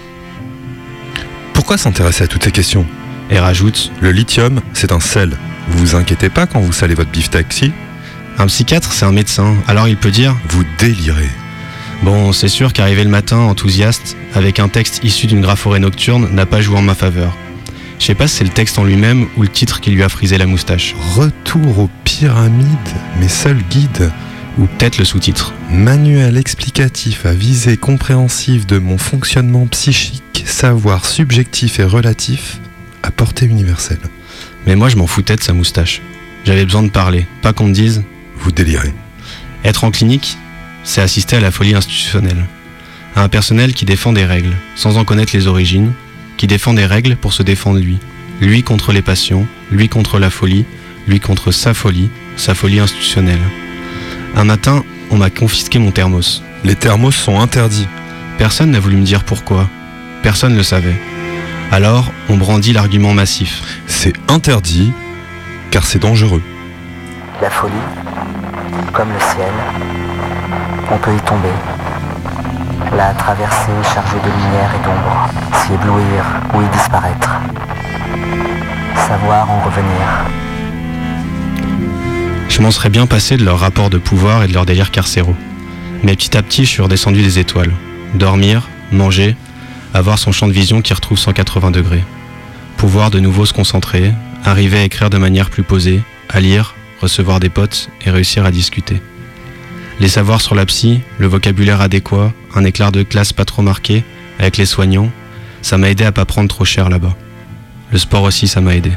[1.60, 2.86] Pourquoi s'intéresser à toutes ces questions?
[3.28, 5.36] Et rajoute Le lithium, c'est un sel.
[5.68, 7.70] Vous vous inquiétez pas quand vous salez votre beefsteak, si?
[8.38, 11.28] Un psychiatre, c'est un médecin, alors il peut dire Vous délirez.
[12.02, 16.46] Bon, c'est sûr qu'arriver le matin enthousiaste, avec un texte issu d'une graphorie nocturne, n'a
[16.46, 17.36] pas joué en ma faveur.
[17.98, 20.08] Je sais pas si c'est le texte en lui-même ou le titre qui lui a
[20.08, 20.94] frisé la moustache.
[21.14, 22.64] Retour aux pyramides,
[23.20, 24.10] mes seuls guides.
[24.58, 25.54] Ou peut-être le sous-titre.
[25.70, 32.60] Manuel explicatif à visée compréhensive de mon fonctionnement psychique, savoir subjectif et relatif,
[33.02, 34.00] à portée universelle.
[34.66, 36.02] Mais moi je m'en foutais de sa moustache.
[36.44, 38.02] J'avais besoin de parler, pas qu'on me dise
[38.36, 38.92] Vous délirez.
[39.64, 40.36] Être en clinique,
[40.84, 42.46] c'est assister à la folie institutionnelle.
[43.14, 45.92] À un personnel qui défend des règles, sans en connaître les origines,
[46.36, 47.98] qui défend des règles pour se défendre lui.
[48.40, 50.64] Lui contre les passions, lui contre la folie,
[51.06, 53.40] lui contre sa folie, sa folie institutionnelle.
[54.36, 56.42] Un matin, on m'a confisqué mon thermos.
[56.64, 57.88] Les thermos sont interdits.
[58.38, 59.68] Personne n'a voulu me dire pourquoi.
[60.22, 60.94] Personne ne le savait.
[61.72, 63.62] Alors, on brandit l'argument massif.
[63.86, 64.92] C'est interdit,
[65.70, 66.42] car c'est dangereux.
[67.42, 67.72] La folie,
[68.92, 69.52] comme le ciel,
[70.90, 71.52] on peut y tomber.
[72.96, 75.28] La traverser chargée de lumière et d'ombre,
[75.62, 76.24] s'y éblouir
[76.54, 77.30] ou y disparaître.
[79.06, 80.49] Savoir en revenir.
[82.60, 85.34] Je m'en bien passé de leur rapport de pouvoir et de leur délire carcéraux.
[86.02, 87.72] Mais petit à petit, je suis redescendu des étoiles.
[88.12, 89.34] Dormir, manger,
[89.94, 92.04] avoir son champ de vision qui retrouve 180 degrés.
[92.76, 94.12] Pouvoir de nouveau se concentrer,
[94.44, 98.50] arriver à écrire de manière plus posée, à lire, recevoir des potes et réussir à
[98.50, 99.00] discuter.
[99.98, 104.04] Les savoirs sur la psy, le vocabulaire adéquat, un éclair de classe pas trop marqué,
[104.38, 105.10] avec les soignants,
[105.62, 107.16] ça m'a aidé à pas prendre trop cher là-bas.
[107.90, 108.92] Le sport aussi, ça m'a aidé.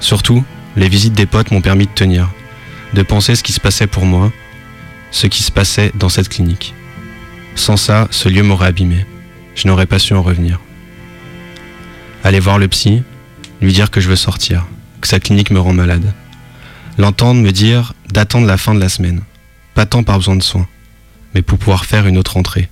[0.00, 0.44] Surtout,
[0.76, 2.28] les visites des potes m'ont permis de tenir,
[2.94, 4.32] de penser ce qui se passait pour moi,
[5.10, 6.74] ce qui se passait dans cette clinique.
[7.54, 9.06] Sans ça, ce lieu m'aurait abîmé.
[9.54, 10.60] Je n'aurais pas su en revenir.
[12.24, 13.02] Aller voir le psy,
[13.60, 14.66] lui dire que je veux sortir,
[15.00, 16.12] que sa clinique me rend malade.
[16.96, 19.22] L'entendre me dire d'attendre la fin de la semaine,
[19.74, 20.68] pas tant par besoin de soins,
[21.34, 22.68] mais pour pouvoir faire une autre entrée.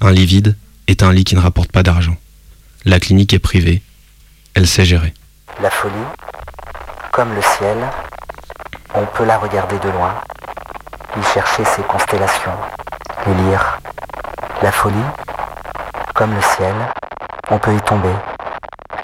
[0.00, 2.16] Un lit vide est un lit qui ne rapporte pas d'argent.
[2.84, 3.82] La clinique est privée,
[4.54, 5.12] elle sait gérer.
[5.62, 5.94] La folie,
[7.12, 7.76] comme le ciel,
[8.94, 10.14] on peut la regarder de loin,
[11.18, 12.56] y chercher ses constellations,
[13.26, 13.78] les lire.
[14.62, 14.96] La folie,
[16.14, 16.74] comme le ciel,
[17.50, 18.14] on peut y tomber,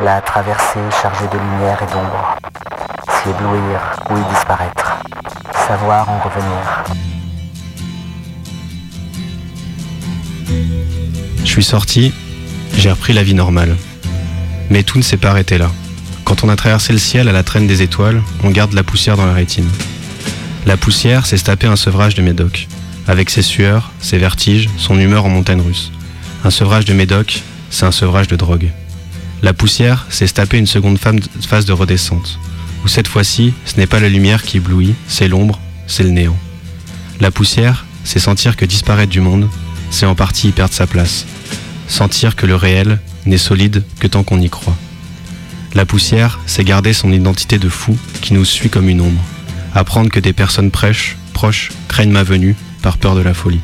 [0.01, 2.37] la traverser chargée de lumière et d'ombre,
[3.09, 3.80] s'y éblouir
[4.11, 4.97] ou y disparaître,
[5.66, 6.84] savoir en revenir.
[11.39, 12.12] Je suis sorti,
[12.74, 13.76] j'ai repris la vie normale.
[14.68, 15.68] Mais tout ne s'est pas arrêté là.
[16.26, 19.16] Quand on a traversé le ciel à la traîne des étoiles, on garde la poussière
[19.16, 19.70] dans la rétine.
[20.66, 22.66] La poussière, c'est se taper un sevrage de médoc,
[23.06, 25.92] avec ses sueurs, ses vertiges, son humeur en montagne russe.
[26.42, 28.72] Un sevrage de médoc, c'est un sevrage de drogue.
[29.42, 32.40] La poussière, c'est se taper une seconde phase de redescente,
[32.84, 36.36] où cette fois-ci, ce n'est pas la lumière qui éblouit, c'est l'ombre, c'est le néant.
[37.20, 39.48] La poussière, c'est sentir que disparaître du monde,
[39.90, 41.24] c'est en partie y perdre sa place.
[41.86, 44.76] Sentir que le réel n'est solide que tant qu'on y croit.
[45.76, 49.22] La poussière, c'est garder son identité de fou qui nous suit comme une ombre.
[49.74, 53.60] Apprendre que des personnes prêches, proches craignent ma venue par peur de la folie.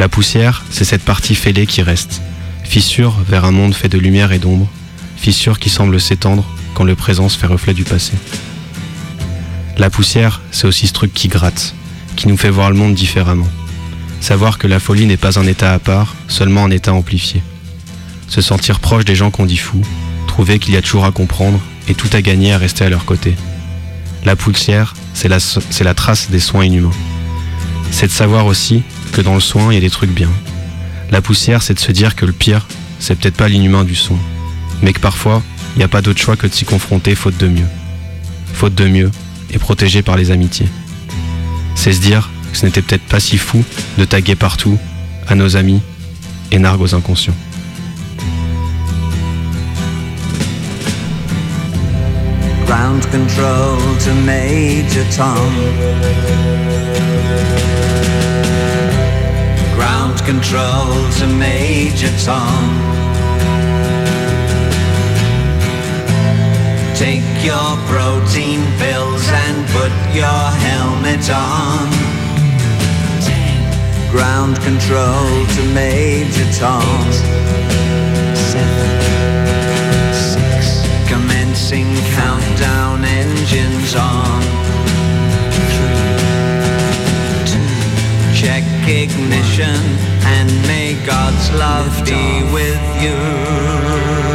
[0.00, 2.20] La poussière, c'est cette partie fêlée qui reste.
[2.64, 4.66] Fissure vers un monde fait de lumière et d'ombre.
[5.16, 8.14] Fissure qui semble s'étendre quand le présent se fait reflet du passé.
[9.78, 11.76] La poussière, c'est aussi ce truc qui gratte,
[12.16, 13.48] qui nous fait voir le monde différemment.
[14.20, 17.40] Savoir que la folie n'est pas un état à part, seulement un état amplifié.
[18.26, 19.84] Se sentir proche des gens qu'on dit fous,
[20.40, 23.04] trouver qu'il y a toujours à comprendre et tout à gagner à rester à leur
[23.04, 23.36] côté.
[24.24, 26.96] La poussière, c'est la, trace des soins inhumains.
[27.90, 28.82] C'est de savoir aussi
[29.12, 30.30] que dans le soin, il y a des trucs bien.
[31.10, 32.66] La poussière, c'est de se dire que le pire,
[33.00, 34.16] c'est peut-être pas l'inhumain du soin,
[34.80, 35.42] mais que parfois,
[35.76, 37.68] il n'y a pas d'autre choix que de s'y confronter faute de mieux.
[38.54, 39.10] Faute de mieux,
[39.50, 40.68] et protégé par les amitiés.
[41.74, 43.62] C'est se dire que ce n'était peut-être pas si fou
[43.98, 44.78] de taguer partout,
[45.28, 45.82] à nos amis,
[46.50, 47.36] et nargues aux inconscients.
[52.70, 55.52] Ground control to Major Tom.
[59.74, 62.62] Ground control to Major Tom.
[66.94, 71.90] Take your protein pills and put your helmet on.
[74.12, 77.12] Ground control to Major Tom.
[78.32, 78.90] Seven,
[80.14, 82.49] six, commencing countdown
[83.90, 84.42] engines on.
[85.52, 86.14] Three,
[87.46, 89.80] two, check ignition,
[90.24, 94.29] and may God's love be with you.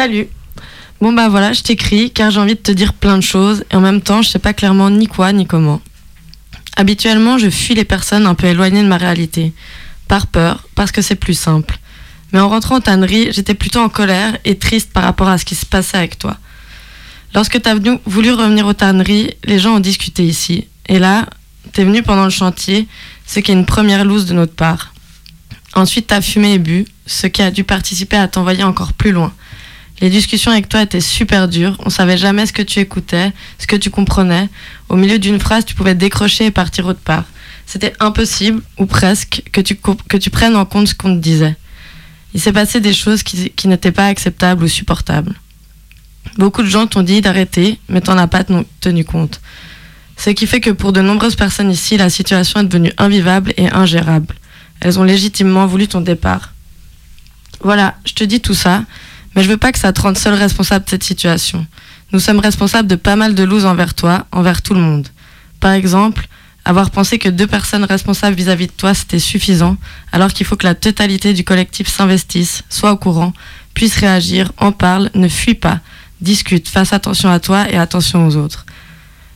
[0.00, 0.28] Salut.
[1.02, 3.76] Bon bah voilà, je t'écris car j'ai envie de te dire plein de choses et
[3.76, 5.82] en même temps je sais pas clairement ni quoi ni comment.
[6.74, 9.52] Habituellement je fuis les personnes un peu éloignées de ma réalité,
[10.08, 11.78] par peur, parce que c'est plus simple.
[12.32, 15.44] Mais en rentrant en tannerie, j'étais plutôt en colère et triste par rapport à ce
[15.44, 16.38] qui se passait avec toi.
[17.34, 20.66] Lorsque t'as venu- voulu revenir aux tanneries, les gens ont discuté ici.
[20.88, 21.26] Et là,
[21.74, 22.88] t'es venu pendant le chantier,
[23.26, 24.94] ce qui est une première loose de notre part.
[25.74, 29.34] Ensuite, t'as fumé et bu, ce qui a dû participer à t'envoyer encore plus loin.
[30.00, 33.66] Les discussions avec toi étaient super dures, on savait jamais ce que tu écoutais, ce
[33.66, 34.48] que tu comprenais.
[34.88, 37.24] Au milieu d'une phrase, tu pouvais décrocher et partir autre part.
[37.66, 41.56] C'était impossible, ou presque, que tu, prennes en compte ce qu'on te disait.
[42.32, 45.34] Il s'est passé des choses qui, qui n'étaient pas acceptables ou supportables.
[46.38, 48.44] Beaucoup de gens t'ont dit d'arrêter, mais t'en as pas
[48.80, 49.40] tenu compte.
[50.16, 53.70] Ce qui fait que pour de nombreuses personnes ici, la situation est devenue invivable et
[53.70, 54.34] ingérable.
[54.80, 56.52] Elles ont légitimement voulu ton départ.
[57.62, 58.84] Voilà, je te dis tout ça,
[59.34, 61.66] mais je veux pas que ça te rende seul responsable de cette situation.
[62.12, 65.08] Nous sommes responsables de pas mal de looses envers toi, envers tout le monde.
[65.60, 66.26] Par exemple,
[66.64, 69.76] avoir pensé que deux personnes responsables vis-à-vis de toi c'était suffisant,
[70.12, 73.32] alors qu'il faut que la totalité du collectif s'investisse, soit au courant,
[73.74, 75.80] puisse réagir, en parle, ne fuit pas,
[76.20, 78.66] discute, fasse attention à toi et attention aux autres.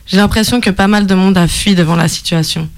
[0.05, 2.69] J'ai l'impression que pas mal de monde a fui devant la situation.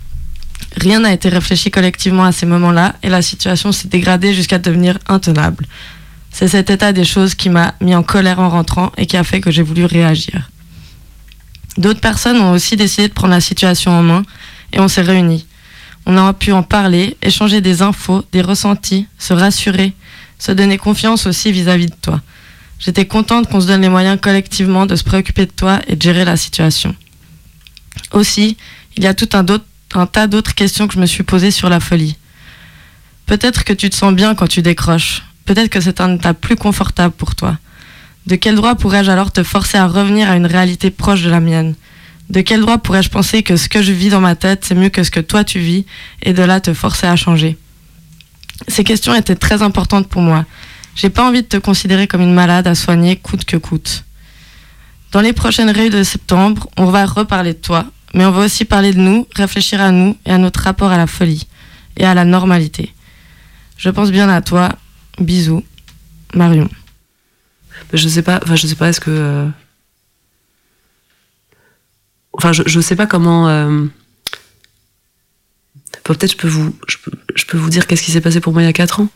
[0.77, 4.97] Rien n'a été réfléchi collectivement à ces moments-là et la situation s'est dégradée jusqu'à devenir
[5.07, 5.65] intenable.
[6.37, 9.23] C'est cet état des choses qui m'a mis en colère en rentrant et qui a
[9.23, 10.51] fait que j'ai voulu réagir.
[11.79, 14.21] D'autres personnes ont aussi décidé de prendre la situation en main
[14.71, 15.47] et on s'est réunis.
[16.05, 19.93] On a pu en parler, échanger des infos, des ressentis, se rassurer,
[20.37, 22.21] se donner confiance aussi vis-à-vis de toi.
[22.77, 26.01] J'étais contente qu'on se donne les moyens collectivement de se préoccuper de toi et de
[26.03, 26.95] gérer la situation.
[28.11, 28.57] Aussi,
[28.95, 31.79] il y a tout un, tas d'autres questions que je me suis posées sur la
[31.79, 32.15] folie.
[33.25, 35.23] Peut-être que tu te sens bien quand tu décroches.
[35.47, 37.57] Peut-être que c'est un état plus confortable pour toi.
[38.27, 41.39] De quel droit pourrais-je alors te forcer à revenir à une réalité proche de la
[41.39, 41.73] mienne?
[42.29, 44.89] De quel droit pourrais-je penser que ce que je vis dans ma tête, c'est mieux
[44.89, 45.85] que ce que toi tu vis,
[46.21, 47.57] et de là te forcer à changer?
[48.67, 50.45] Ces questions étaient très importantes pour moi.
[50.95, 54.03] J'ai pas envie de te considérer comme une malade à soigner coûte que coûte.
[55.13, 58.65] Dans les prochaines réunions de septembre, on va reparler de toi, mais on va aussi
[58.65, 61.47] parler de nous, réfléchir à nous et à notre rapport à la folie
[61.95, 62.93] et à la normalité.
[63.77, 64.75] Je pense bien à toi.
[65.19, 65.63] Bisous.
[66.33, 66.69] Marion.
[67.93, 69.11] Je sais pas, enfin, je sais pas, est-ce que.
[69.11, 69.47] euh,
[72.33, 73.47] Enfin, je, je sais pas comment.
[73.49, 73.85] euh,
[76.03, 78.53] Peut-être je peux vous, je peux, je peux vous dire qu'est-ce qui s'est passé pour
[78.53, 79.09] moi il y a 4 ans.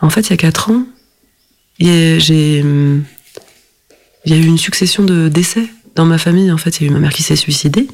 [0.00, 0.84] En fait, il y a 4 ans,
[1.78, 2.62] j'ai.
[4.24, 6.50] Il y a eu une succession de décès dans ma famille.
[6.52, 7.88] En fait, il y a eu ma mère qui s'est suicidée.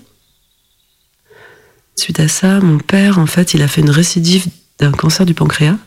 [1.96, 4.46] Suite à ça, mon père, en fait, il a fait une récidive
[4.78, 5.78] d'un cancer du pancréas.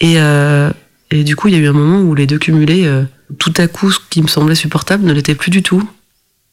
[0.00, 0.70] Et, euh,
[1.10, 3.04] et du coup, il y a eu un moment où les deux cumulés, euh,
[3.38, 5.88] tout à coup, ce qui me semblait supportable ne l'était plus du tout.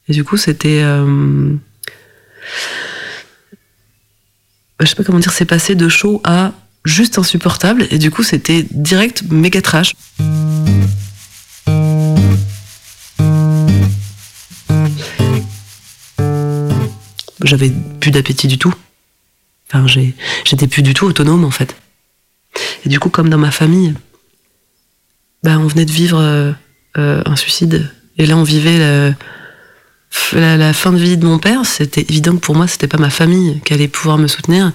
[0.08, 0.82] Et du coup, c'était.
[0.82, 1.54] euh,
[4.80, 6.54] je sais pas comment dire, c'est passé de chaud à
[6.86, 9.94] juste insupportable et du coup c'était direct méga trash.
[17.44, 18.74] J'avais plus d'appétit du tout.
[19.72, 19.86] Enfin,
[20.46, 21.76] j'étais plus du tout autonome en fait.
[22.86, 23.94] Et du coup, comme dans ma famille,
[25.44, 26.52] bah, on venait de vivre euh,
[26.98, 27.92] euh, un suicide.
[28.18, 29.14] Et là, on vivait
[30.34, 31.66] la, fin de vie de mon père.
[31.66, 34.74] C'était évident que pour moi, c'était pas ma famille qui allait pouvoir me soutenir.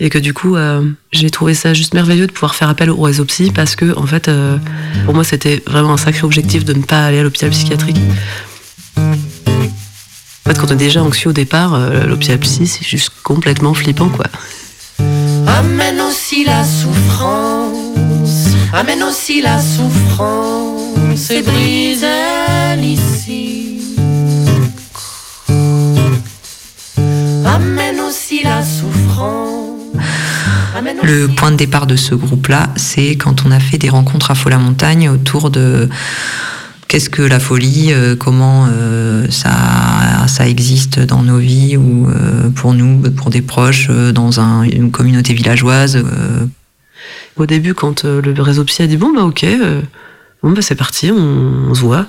[0.00, 3.00] Et que du coup, euh, j'ai trouvé ça juste merveilleux de pouvoir faire appel au
[3.00, 4.30] réseau psy parce que, en fait,
[5.06, 8.00] pour moi, c'était vraiment un sacré objectif de ne pas aller à l'hôpital psychiatrique.
[10.46, 14.10] En fait, quand on est déjà anxieux au départ, euh, psy, c'est juste complètement flippant,
[14.10, 14.26] quoi.
[15.46, 22.06] Amène aussi la souffrance, amène aussi la souffrance et brise
[22.82, 23.96] ici.
[27.46, 29.64] Amène aussi la souffrance.
[31.02, 34.34] Le point de départ de ce groupe-là, c'est quand on a fait des rencontres à
[34.34, 35.88] Fola Montagne autour de
[36.88, 42.50] qu'est-ce que la folie, euh, comment euh, ça, ça existe dans nos vies ou euh,
[42.50, 46.02] pour nous, pour des proches, dans un- une communauté villageoise.
[47.36, 49.44] Au début, quand le réseau psy a dit bon bah ok,
[50.42, 52.06] bon bah c'est parti, on, on se voit.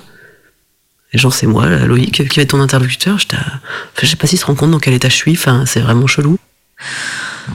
[1.12, 3.16] Et genre c'est moi, là, Loïc, qui va être ton interlocuteur.
[3.32, 5.32] À- enfin, je sais pas s'il se rend compte dans quel état je suis.
[5.32, 6.38] Enfin, c'est vraiment chelou.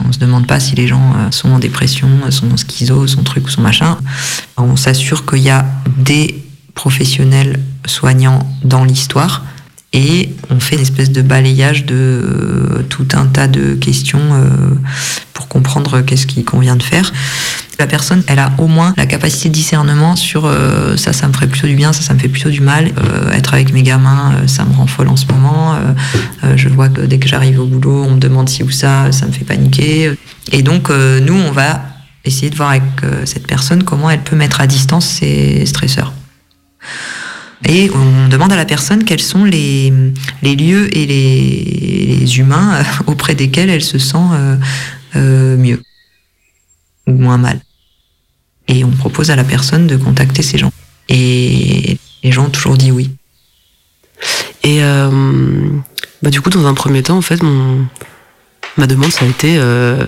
[0.06, 3.50] On se demande pas si les gens sont en dépression, sont schizo, sont truc ou
[3.50, 3.98] sont machin.
[4.56, 5.64] On s'assure qu'il y a
[5.98, 6.42] des
[6.74, 9.42] professionnels soignants dans l'histoire
[9.92, 14.48] et on fait une espèce de balayage de euh, tout un tas de questions euh,
[15.34, 17.12] pour comprendre qu'est-ce qu'il convient de faire.
[17.78, 21.32] La personne, elle a au moins la capacité de discernement sur euh, ça, ça me
[21.32, 22.92] ferait plutôt du bien, ça, ça me fait plutôt du mal.
[23.32, 25.76] Être avec mes gamins, ça me rend folle en ce moment.
[26.54, 29.26] Je vois que dès que j'arrive au boulot, on me demande ci ou ça, ça
[29.26, 30.12] me fait paniquer.
[30.52, 31.82] Et donc, nous, on va
[32.24, 32.82] essayer de voir avec
[33.24, 36.12] cette personne comment elle peut mettre à distance ses stresseurs.
[37.64, 39.92] Et on demande à la personne quels sont les,
[40.42, 44.56] les lieux et les, humains euh, auprès desquels elle se sent euh,
[45.16, 45.82] euh, mieux
[47.06, 47.60] ou moins mal.
[48.68, 50.72] Et on propose à la personne de contacter ces gens.
[51.08, 53.10] Et les gens ont toujours dit oui.
[54.64, 54.80] Et
[56.22, 57.84] bah, du coup, dans un premier temps, en fait, mon,
[58.76, 60.06] ma demande, ça a été euh,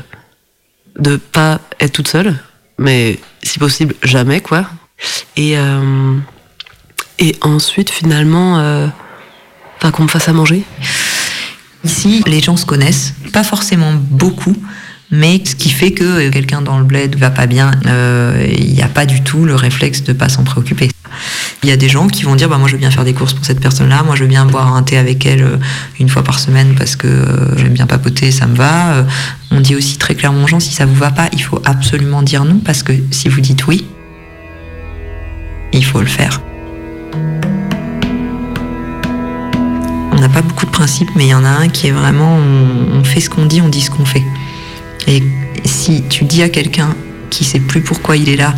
[0.99, 2.37] de pas être toute seule,
[2.79, 4.66] mais si possible, jamais, quoi.
[5.37, 5.57] Et,
[7.19, 8.89] et ensuite, finalement, euh,
[9.93, 10.65] qu'on me fasse à manger.
[11.85, 14.57] Ici, les gens se connaissent, pas forcément beaucoup,
[15.11, 18.83] mais ce qui fait que quelqu'un dans le bled va pas bien, euh, il n'y
[18.83, 20.91] a pas du tout le réflexe de pas s'en préoccuper.
[21.62, 23.12] Il y a des gens qui vont dire bah moi je veux bien faire des
[23.12, 25.57] courses pour cette personne-là, moi je veux bien boire un thé avec elle euh,
[26.01, 27.09] une fois par semaine parce que
[27.57, 29.05] j'aime bien papoter, ça me va.
[29.51, 32.23] On dit aussi très clairement aux gens si ça vous va pas, il faut absolument
[32.23, 33.87] dire non parce que si vous dites oui,
[35.75, 36.41] il faut le faire.
[40.12, 42.37] On n'a pas beaucoup de principes, mais il y en a un qui est vraiment
[42.37, 44.23] on, fait ce qu'on dit, on dit ce qu'on fait.
[45.07, 45.23] Et
[45.65, 46.95] si tu dis à quelqu'un
[47.31, 48.55] qui sait plus pourquoi il est là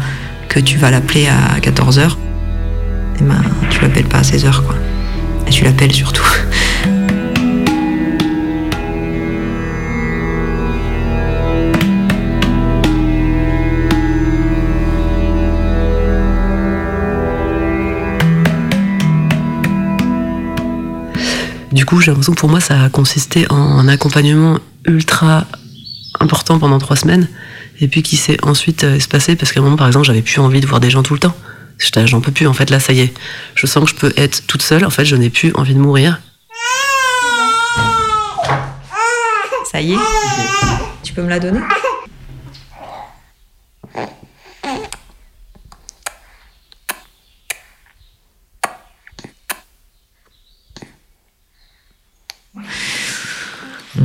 [0.49, 2.17] que tu vas l'appeler à 14h,
[3.19, 4.77] eh ben, tu l'appelles pas à 16h, quoi.
[5.47, 6.27] Et tu l'appelles surtout.
[21.77, 25.45] Du coup, j'ai l'impression que pour moi, ça a consisté en un accompagnement ultra
[26.21, 27.29] important pendant trois semaines,
[27.81, 30.41] et puis qui s'est ensuite euh, espacé parce qu'à un moment, par exemple, j'avais plus
[30.41, 31.37] envie de voir des gens tout le temps.
[32.07, 33.13] J'en peux plus, en fait, là, ça y est.
[33.55, 35.79] Je sens que je peux être toute seule, en fait, je n'ai plus envie de
[35.79, 36.19] mourir.
[39.71, 39.99] Ça y est
[41.03, 41.61] Tu peux me la donner?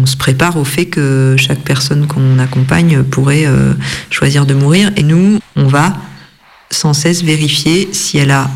[0.01, 3.73] On se prépare au fait que chaque personne qu'on accompagne pourrait euh,
[4.09, 4.91] choisir de mourir.
[4.95, 5.95] Et nous, on va
[6.71, 8.49] sans cesse vérifier si elle a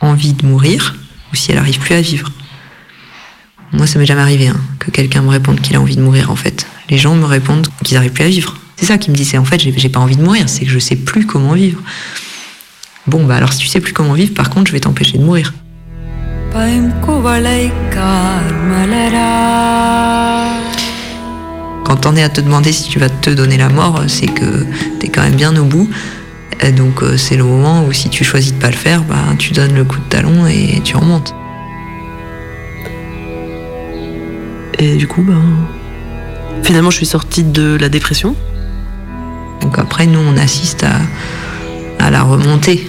[0.00, 0.96] envie de mourir
[1.32, 2.30] ou si elle n'arrive plus à vivre.
[3.72, 6.30] Moi, ça m'est jamais arrivé hein, que quelqu'un me réponde qu'il a envie de mourir,
[6.30, 6.66] en fait.
[6.88, 8.56] Les gens me répondent qu'ils n'arrivent plus à vivre.
[8.76, 10.70] C'est ça qui me dit, c'est en fait, j'ai pas envie de mourir, c'est que
[10.70, 11.80] je sais plus comment vivre.
[13.06, 15.22] Bon, bah alors si tu sais plus comment vivre, par contre, je vais t'empêcher de
[15.22, 15.52] mourir.
[21.90, 24.64] Quand t'en es à te demander si tu vas te donner la mort, c'est que
[25.00, 25.90] t'es quand même bien au bout.
[26.60, 29.16] Et donc euh, c'est le moment où si tu choisis de pas le faire, bah,
[29.40, 31.34] tu donnes le coup de talon et tu remontes.
[34.78, 35.42] Et du coup, ben,
[36.62, 38.36] finalement, je suis sortie de la dépression.
[39.60, 41.00] Donc après, nous, on assiste à,
[41.98, 42.88] à la remontée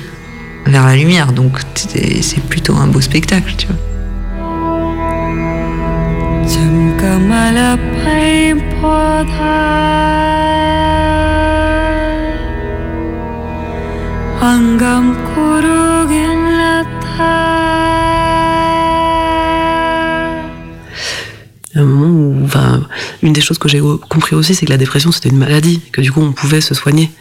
[0.67, 1.33] vers la lumière.
[1.33, 3.90] Donc c'est c'est plutôt un beau spectacle, tu vois.
[23.21, 26.01] une des choses que j'ai compris aussi, c'est que la dépression c'était une maladie, que
[26.01, 27.11] du coup on pouvait se soigner,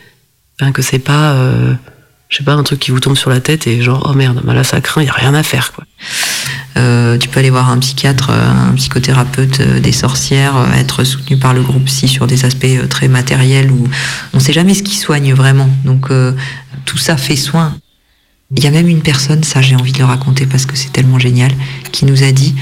[0.75, 1.75] que c'est pas, euh,
[2.29, 4.41] je sais pas, un truc qui vous tombe sur la tête et genre oh merde,
[4.45, 5.85] ben là ça craint, y a rien à faire quoi.
[6.77, 11.03] Euh, tu peux aller voir un psychiatre, euh, un psychothérapeute euh, des sorcières, euh, être
[11.05, 13.89] soutenu par le groupe psy sur des aspects très matériels où
[14.33, 15.69] on ne sait jamais ce qui soigne vraiment.
[15.85, 16.33] Donc euh,
[16.85, 17.77] tout ça fait soin.
[18.57, 20.93] Il y a même une personne, ça j'ai envie de le raconter parce que c'est
[20.93, 21.53] tellement génial,
[21.93, 22.55] qui nous a dit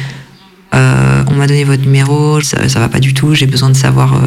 [0.75, 3.77] euh, on m'a donné votre numéro, ça, ça va pas du tout, j'ai besoin de
[3.77, 4.21] savoir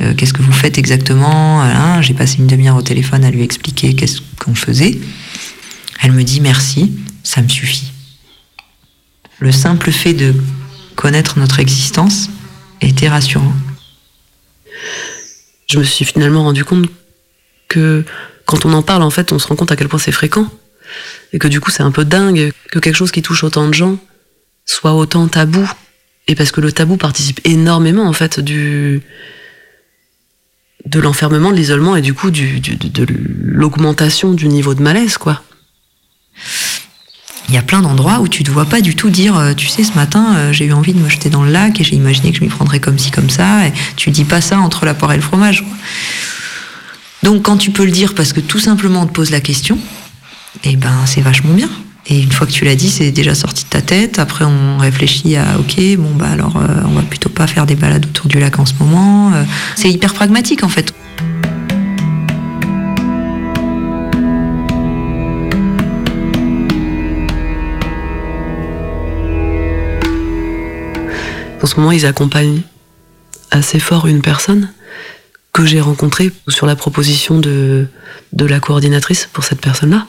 [0.00, 1.62] euh, qu'est-ce que vous faites exactement.
[1.62, 4.98] Hein, j'ai passé une demi-heure au téléphone à lui expliquer qu'est-ce qu'on faisait.
[6.02, 7.92] Elle me dit merci, ça me suffit.
[9.40, 10.34] Le simple fait de
[10.96, 12.28] connaître notre existence
[12.80, 13.52] était rassurant.
[15.68, 16.86] Je me suis finalement rendu compte
[17.68, 18.04] que
[18.46, 20.48] quand on en parle, en fait, on se rend compte à quel point c'est fréquent.
[21.32, 23.74] Et que du coup, c'est un peu dingue que quelque chose qui touche autant de
[23.74, 23.98] gens
[24.64, 25.70] soit autant tabou.
[26.26, 29.02] Et parce que le tabou participe énormément, en fait, du
[30.86, 33.06] de l'enfermement, de l'isolement et du coup du, du- de,
[33.42, 35.42] l'augmentation du niveau de malaise, quoi.
[37.48, 39.68] Il y a plein d'endroits où tu ne vois pas du tout dire, euh, tu
[39.68, 41.96] sais, ce matin, euh, j'ai eu envie de me jeter dans le lac et j'ai
[41.96, 43.66] imaginé que je m'y prendrais comme ci, comme ça.
[43.66, 45.64] Et tu dis pas ça entre la poire et le fromage.
[47.22, 49.78] Donc quand tu peux le dire parce que tout simplement on te pose la question,
[50.64, 51.70] eh ben c'est vachement bien.
[52.06, 54.18] Et une fois que tu l'as dit, c'est déjà sorti de ta tête.
[54.18, 57.74] Après, on réfléchit à OK, bon bah alors euh, on va plutôt pas faire des
[57.74, 59.32] balades autour du lac en ce moment.
[59.74, 60.94] C'est hyper pragmatique en fait.
[71.68, 72.62] Ce moment, ils accompagnent
[73.50, 74.68] assez fort une personne
[75.52, 77.86] que j'ai rencontrée sur la proposition de,
[78.32, 80.06] la coordinatrice pour cette personne-là,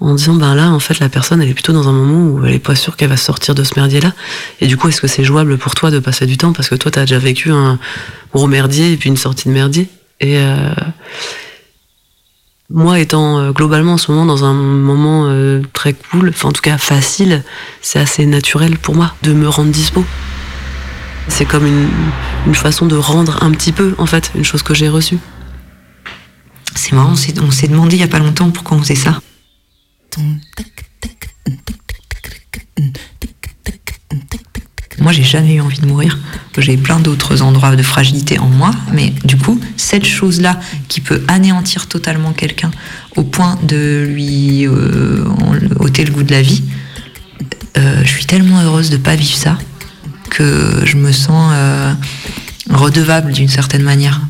[0.00, 2.44] en disant ben là, en fait, la personne, elle est plutôt dans un moment où
[2.44, 4.12] elle est pas sûre qu'elle va sortir de ce merdier-là.
[4.60, 6.52] Et du coup, est-ce que c'est jouable pour toi de passer du temps?
[6.52, 7.78] Parce que toi, t'as déjà vécu un
[8.32, 9.88] gros merdier et puis une sortie de merdier.
[10.20, 10.70] Et euh,
[12.70, 16.52] moi, étant euh, globalement en ce moment dans un moment euh, très cool, enfin en
[16.52, 17.42] tout cas facile,
[17.80, 20.04] c'est assez naturel pour moi de me rendre dispo.
[21.28, 24.88] C'est comme une, façon de rendre un petit peu, en fait, une chose que j'ai
[24.88, 25.18] reçue.
[26.74, 29.20] C'est marrant, on s'est- demandé il y a pas longtemps pourquoi on faisait ça.
[35.00, 36.18] Moi, j'ai jamais eu envie de mourir.
[36.56, 40.58] J'ai plein d'autres endroits de fragilité en moi, mais du coup, cette chose-là
[40.88, 42.72] qui peut anéantir totalement quelqu'un
[43.14, 45.24] au point de lui euh,
[45.78, 46.64] ôter le goût de la vie,
[47.76, 49.56] euh, je suis tellement heureuse de pas vivre ça
[50.28, 51.92] que je me sens euh,
[52.70, 54.20] redevable d'une certaine manière.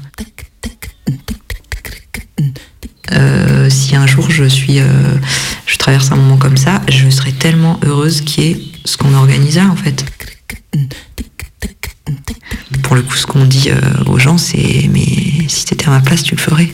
[3.12, 4.84] Euh, si un jour je suis, euh,
[5.66, 9.14] je traverse un moment comme ça, je serais tellement heureuse qu'il y ait ce qu'on
[9.14, 10.04] organise en fait.
[12.82, 13.70] Pour le coup, ce qu'on dit
[14.06, 16.68] aux gens, c'est mais si t'étais à ma place, tu le ferais.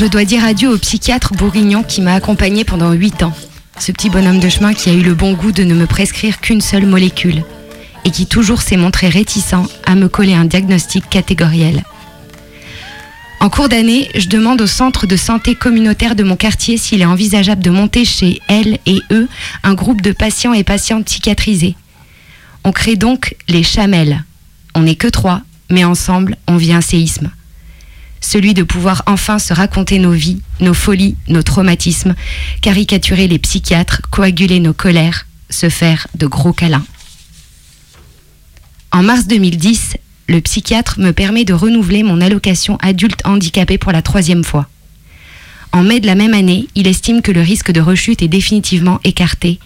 [0.00, 3.34] Je dois dire adieu au psychiatre bourguignon qui m'a accompagné pendant 8 ans.
[3.78, 6.40] Ce petit bonhomme de chemin qui a eu le bon goût de ne me prescrire
[6.40, 7.44] qu'une seule molécule
[8.06, 9.52] et qui toujours s'est montré réticent
[9.84, 11.84] à me coller un diagnostic catégoriel.
[13.40, 17.04] En cours d'année, je demande au centre de santé communautaire de mon quartier s'il est
[17.04, 19.28] envisageable de monter chez elle et eux
[19.64, 21.76] un groupe de patients et patientes psychiatrisés.
[22.64, 24.24] On crée donc les chamelles.
[24.74, 27.30] On n'est que trois, mais ensemble, on vit un séisme.
[28.20, 32.14] Celui de pouvoir enfin se raconter nos vies, nos folies, nos traumatismes,
[32.60, 36.84] caricaturer les psychiatres, coaguler nos colères, se faire de gros câlins.
[38.92, 39.96] En mars 2010,
[40.28, 44.68] le psychiatre me permet de renouveler mon allocation adulte handicapé pour la troisième fois.
[45.72, 49.00] En mai de la même année, il estime que le risque de rechute est définitivement
[49.04, 49.60] écarté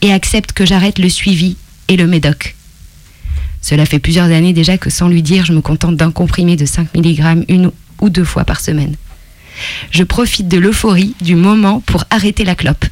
[0.00, 1.56] et accepte que j'arrête le suivi
[1.88, 2.56] et le médoc.
[3.60, 6.64] Cela fait plusieurs années déjà que sans lui dire, je me contente d'un comprimé de
[6.64, 7.70] 5 mg une
[8.00, 8.96] ou deux fois par semaine.
[9.90, 12.84] Je profite de l'euphorie du moment pour arrêter la clope.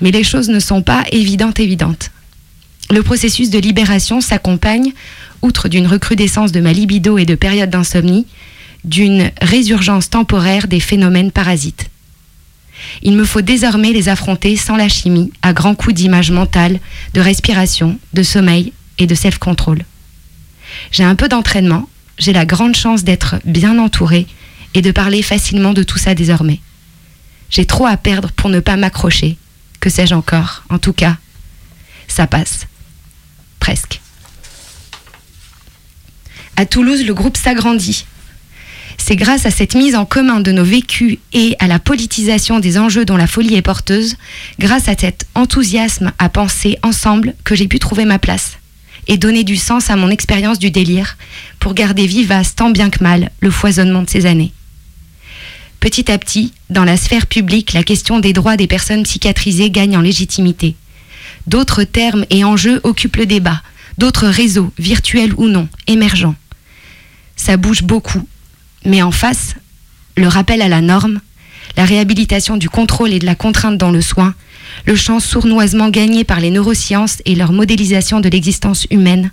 [0.00, 2.10] Mais les choses ne sont pas évidentes évidentes.
[2.90, 4.92] Le processus de libération s'accompagne,
[5.40, 8.26] outre d'une recrudescence de ma libido et de périodes d'insomnie,
[8.84, 11.88] d'une résurgence temporaire des phénomènes parasites.
[13.02, 16.80] Il me faut désormais les affronter sans la chimie, à grands coups d'image mentale,
[17.14, 19.84] de respiration, de sommeil et de self-control.
[20.90, 21.88] J'ai un peu d'entraînement,
[22.18, 24.26] j'ai la grande chance d'être bien entourée
[24.74, 26.60] et de parler facilement de tout ça désormais.
[27.50, 29.36] J'ai trop à perdre pour ne pas m'accrocher.
[29.80, 31.16] Que sais-je encore En tout cas,
[32.08, 32.66] ça passe.
[33.60, 34.00] Presque.
[36.56, 38.06] À Toulouse, le groupe s'agrandit.
[38.98, 42.78] C'est grâce à cette mise en commun de nos vécus et à la politisation des
[42.78, 44.16] enjeux dont la folie est porteuse,
[44.58, 48.58] grâce à cet enthousiasme à penser ensemble que j'ai pu trouver ma place
[49.08, 51.16] et donner du sens à mon expérience du délire
[51.58, 54.52] pour garder vivace tant bien que mal le foisonnement de ces années.
[55.80, 59.96] Petit à petit, dans la sphère publique, la question des droits des personnes psychiatrisées gagne
[59.96, 60.76] en légitimité.
[61.48, 63.60] D'autres termes et enjeux occupent le débat,
[63.98, 66.36] d'autres réseaux, virtuels ou non, émergents.
[67.34, 68.28] Ça bouge beaucoup,
[68.84, 69.56] mais en face,
[70.16, 71.20] le rappel à la norme,
[71.76, 74.34] la réhabilitation du contrôle et de la contrainte dans le soin,
[74.86, 79.30] le champ sournoisement gagné par les neurosciences et leur modélisation de l'existence humaine,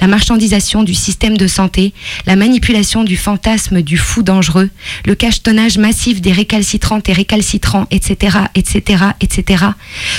[0.00, 1.92] la marchandisation du système de santé,
[2.26, 4.70] la manipulation du fantasme du fou dangereux,
[5.06, 9.64] le cachetonnage massif des récalcitrantes et récalcitrants, etc., etc., etc.,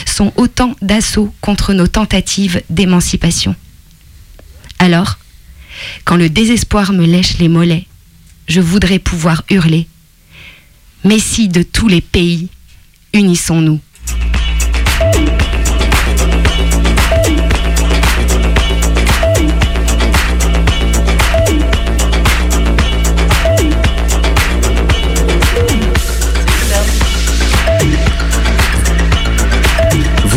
[0.06, 3.56] sont autant d'assauts contre nos tentatives d'émancipation.
[4.80, 5.18] Alors,
[6.06, 7.86] quand le désespoir me lèche les mollets,
[8.48, 9.88] je voudrais pouvoir hurler.
[11.04, 12.50] Messie de tous les pays,
[13.14, 13.80] unissons-nous.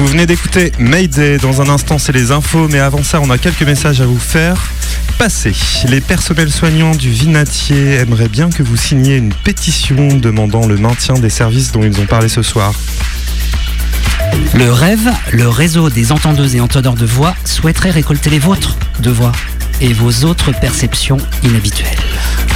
[0.03, 1.39] Vous venez d'écouter Mayday.
[1.39, 4.19] Dans un instant, c'est les infos, mais avant ça, on a quelques messages à vous
[4.19, 4.57] faire
[5.17, 5.55] passer.
[5.87, 11.15] Les personnels soignants du Vinatier aimeraient bien que vous signiez une pétition demandant le maintien
[11.15, 12.75] des services dont ils ont parlé ce soir.
[14.55, 19.11] Le rêve, le réseau des entendeuses et entendeurs de voix souhaiterait récolter les vôtres de
[19.11, 19.31] voix
[19.83, 21.99] et vos autres perceptions inhabituelles.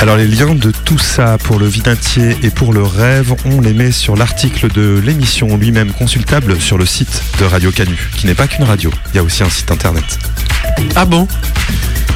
[0.00, 3.72] Alors les liens de tout ça pour le Vinatier et pour le rêve, on les
[3.74, 8.34] met sur l'article de l'émission lui-même consultable sur le site de Radio Canu, qui n'est
[8.34, 10.04] pas qu'une radio, il y a aussi un site internet.
[10.94, 11.26] Ah bon?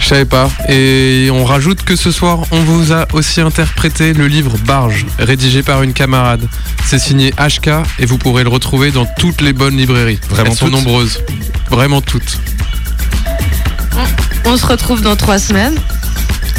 [0.00, 0.50] Je savais pas.
[0.68, 5.62] Et on rajoute que ce soir, on vous a aussi interprété le livre Barge, rédigé
[5.62, 6.46] par une camarade.
[6.86, 10.18] C'est signé HK et vous pourrez le retrouver dans toutes les bonnes librairies.
[10.30, 10.74] Vraiment Elles sont toutes?
[10.74, 11.22] nombreuses.
[11.70, 12.38] Vraiment toutes.
[14.44, 15.74] On se retrouve dans trois semaines.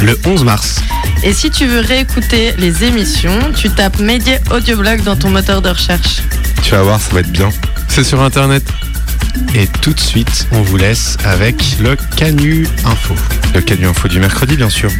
[0.00, 0.80] Le 11 mars.
[1.22, 5.68] Et si tu veux réécouter les émissions, tu tapes Média Audioblog dans ton moteur de
[5.68, 6.22] recherche.
[6.62, 7.50] Tu vas voir, ça va être bien.
[7.88, 8.64] C'est sur internet.
[9.54, 13.14] Et tout de suite, on vous laisse avec le Canu Info.
[13.54, 14.90] Le Canu Info du mercredi, bien sûr.